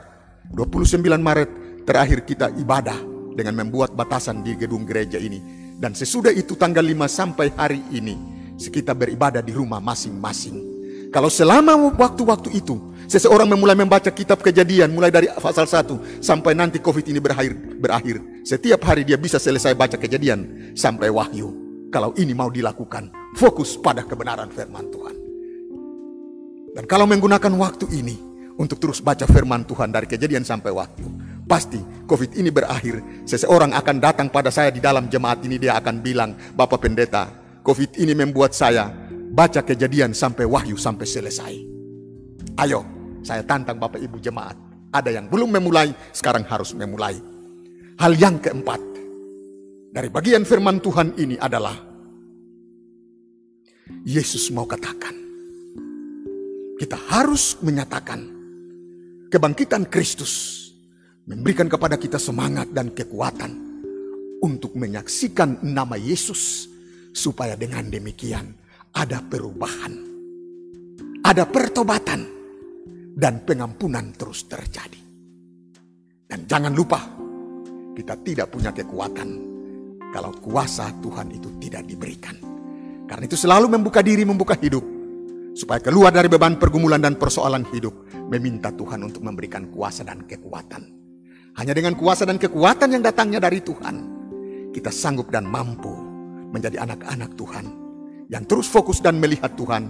29 0.50 1.06
Maret 1.18 1.50
terakhir 1.86 2.26
kita 2.26 2.50
ibadah 2.58 2.98
dengan 3.34 3.62
membuat 3.62 3.94
batasan 3.94 4.42
di 4.42 4.58
gedung 4.58 4.82
gereja 4.82 5.22
ini. 5.22 5.38
Dan 5.76 5.94
sesudah 5.94 6.32
itu 6.34 6.58
tanggal 6.58 6.82
5 6.82 7.06
sampai 7.06 7.52
hari 7.54 7.82
ini, 7.94 8.14
kita 8.56 8.96
beribadah 8.96 9.44
di 9.44 9.52
rumah 9.52 9.78
masing-masing. 9.78 10.74
Kalau 11.12 11.30
selama 11.30 11.76
waktu-waktu 11.94 12.58
itu 12.58 12.78
Seseorang 13.06 13.46
memulai 13.46 13.78
membaca 13.78 14.10
kitab 14.10 14.42
kejadian 14.42 14.90
mulai 14.90 15.14
dari 15.14 15.30
pasal 15.30 15.70
1 15.70 16.18
sampai 16.18 16.58
nanti 16.58 16.82
COVID 16.82 17.06
ini 17.06 17.22
berakhir. 17.22 17.54
berakhir. 17.78 18.18
Setiap 18.42 18.82
hari 18.82 19.06
dia 19.06 19.14
bisa 19.14 19.38
selesai 19.38 19.78
baca 19.78 19.94
kejadian 19.94 20.72
sampai 20.74 21.06
wahyu. 21.06 21.54
Kalau 21.94 22.10
ini 22.18 22.34
mau 22.34 22.50
dilakukan, 22.50 23.14
fokus 23.38 23.78
pada 23.78 24.02
kebenaran 24.02 24.50
firman 24.50 24.90
Tuhan. 24.90 25.16
Dan 26.74 26.84
kalau 26.90 27.06
menggunakan 27.06 27.54
waktu 27.56 27.86
ini 27.94 28.18
untuk 28.58 28.82
terus 28.82 28.98
baca 28.98 29.24
firman 29.24 29.62
Tuhan 29.62 29.94
dari 29.94 30.10
kejadian 30.10 30.42
sampai 30.42 30.74
wahyu, 30.74 31.06
pasti 31.46 31.78
COVID 32.10 32.34
ini 32.34 32.50
berakhir. 32.50 33.00
Seseorang 33.22 33.70
akan 33.70 33.96
datang 34.02 34.28
pada 34.34 34.50
saya 34.50 34.74
di 34.74 34.82
dalam 34.82 35.06
jemaat 35.06 35.46
ini, 35.46 35.62
dia 35.62 35.78
akan 35.78 36.02
bilang, 36.02 36.34
Bapak 36.58 36.82
Pendeta, 36.82 37.30
COVID 37.62 38.02
ini 38.02 38.18
membuat 38.18 38.50
saya 38.50 38.90
baca 39.30 39.62
kejadian 39.62 40.10
sampai 40.10 40.42
wahyu 40.42 40.74
sampai 40.74 41.06
selesai. 41.06 41.54
Ayo, 42.56 42.95
saya 43.26 43.42
tantang 43.42 43.82
Bapak 43.82 43.98
Ibu 43.98 44.22
jemaat. 44.22 44.54
Ada 44.94 45.10
yang 45.18 45.26
belum 45.26 45.58
memulai, 45.58 45.90
sekarang 46.14 46.46
harus 46.46 46.70
memulai. 46.78 47.18
Hal 47.98 48.14
yang 48.14 48.38
keempat, 48.38 48.78
dari 49.90 50.06
bagian 50.06 50.46
firman 50.46 50.78
Tuhan 50.78 51.18
ini 51.18 51.34
adalah 51.34 51.74
Yesus 54.06 54.54
mau 54.54 54.62
katakan, 54.62 55.16
kita 56.78 56.94
harus 57.10 57.58
menyatakan 57.66 58.22
kebangkitan 59.26 59.90
Kristus 59.90 60.54
memberikan 61.26 61.66
kepada 61.66 61.98
kita 61.98 62.22
semangat 62.22 62.70
dan 62.70 62.94
kekuatan 62.94 63.52
untuk 64.44 64.78
menyaksikan 64.78 65.66
nama 65.66 65.98
Yesus 65.98 66.70
supaya 67.10 67.58
dengan 67.58 67.88
demikian 67.90 68.54
ada 68.94 69.24
perubahan, 69.24 69.92
ada 71.24 71.48
pertobatan, 71.48 72.35
dan 73.16 73.40
pengampunan 73.48 74.12
terus 74.12 74.44
terjadi. 74.44 75.00
Dan 76.28 76.44
jangan 76.44 76.76
lupa, 76.76 77.00
kita 77.96 78.20
tidak 78.20 78.52
punya 78.52 78.76
kekuatan 78.76 79.28
kalau 80.12 80.36
kuasa 80.36 80.92
Tuhan 81.00 81.32
itu 81.32 81.48
tidak 81.56 81.88
diberikan. 81.88 82.36
Karena 83.08 83.24
itu 83.24 83.38
selalu 83.38 83.72
membuka 83.72 84.04
diri, 84.04 84.28
membuka 84.28 84.52
hidup. 84.60 84.84
Supaya 85.56 85.80
keluar 85.80 86.12
dari 86.12 86.28
beban 86.28 86.60
pergumulan 86.60 87.00
dan 87.00 87.16
persoalan 87.16 87.64
hidup. 87.72 87.94
Meminta 88.28 88.68
Tuhan 88.74 89.00
untuk 89.00 89.24
memberikan 89.24 89.72
kuasa 89.72 90.04
dan 90.04 90.26
kekuatan. 90.28 90.82
Hanya 91.56 91.72
dengan 91.72 91.96
kuasa 91.96 92.28
dan 92.28 92.36
kekuatan 92.36 92.92
yang 92.92 93.02
datangnya 93.06 93.40
dari 93.40 93.64
Tuhan. 93.64 93.96
Kita 94.74 94.92
sanggup 94.92 95.32
dan 95.32 95.48
mampu 95.48 95.88
menjadi 96.52 96.84
anak-anak 96.84 97.32
Tuhan. 97.38 97.66
Yang 98.28 98.44
terus 98.50 98.68
fokus 98.68 98.98
dan 99.00 99.16
melihat 99.16 99.54
Tuhan. 99.56 99.84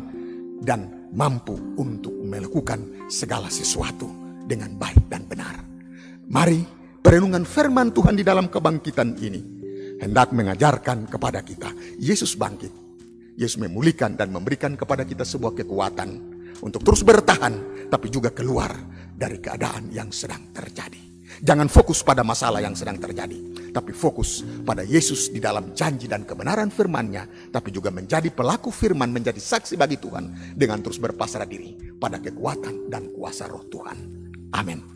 Dan 0.63 1.11
mampu 1.17 1.57
untuk 1.81 2.16
melakukan 2.27 3.07
segala 3.07 3.47
sesuatu 3.49 4.11
dengan 4.47 4.75
baik 4.75 5.07
dan 5.07 5.23
benar. 5.27 5.57
Mari 6.27 6.67
perenungan 7.01 7.47
firman 7.47 7.95
Tuhan 7.95 8.19
di 8.19 8.27
dalam 8.27 8.51
kebangkitan 8.51 9.15
ini 9.23 9.43
hendak 10.03 10.35
mengajarkan 10.35 11.07
kepada 11.07 11.41
kita 11.41 11.71
Yesus 12.03 12.35
bangkit. 12.35 12.85
Yesus 13.37 13.61
memulihkan 13.61 14.17
dan 14.17 14.33
memberikan 14.33 14.75
kepada 14.75 15.05
kita 15.05 15.23
sebuah 15.23 15.55
kekuatan 15.61 16.09
untuk 16.65 16.81
terus 16.81 17.05
bertahan 17.05 17.87
tapi 17.93 18.09
juga 18.09 18.33
keluar 18.33 18.73
dari 19.13 19.41
keadaan 19.41 19.93
yang 19.93 20.09
sedang 20.09 20.53
terjadi. 20.53 21.01
Jangan 21.45 21.69
fokus 21.69 22.01
pada 22.01 22.25
masalah 22.25 22.65
yang 22.65 22.73
sedang 22.73 22.97
terjadi, 22.97 23.56
tapi 23.77 23.93
fokus 23.93 24.41
pada 24.65 24.81
Yesus 24.81 25.29
di 25.29 25.37
dalam 25.37 25.77
janji 25.77 26.09
dan 26.09 26.25
kebenaran 26.25 26.73
firman-Nya, 26.73 27.53
tapi 27.53 27.69
juga 27.69 27.93
menjadi 27.93 28.33
pelaku 28.33 28.73
firman, 28.73 29.13
menjadi 29.13 29.37
saksi 29.37 29.77
bagi 29.77 30.01
Tuhan 30.01 30.57
dengan 30.57 30.81
terus 30.81 30.97
berpasrah 30.97 31.45
diri 31.45 31.77
pada 32.01 32.17
kekuatan 32.17 32.89
dan 32.89 33.13
kuasa 33.13 33.45
roh 33.45 33.69
Tuhan. 33.69 33.99
Amin. 34.57 34.96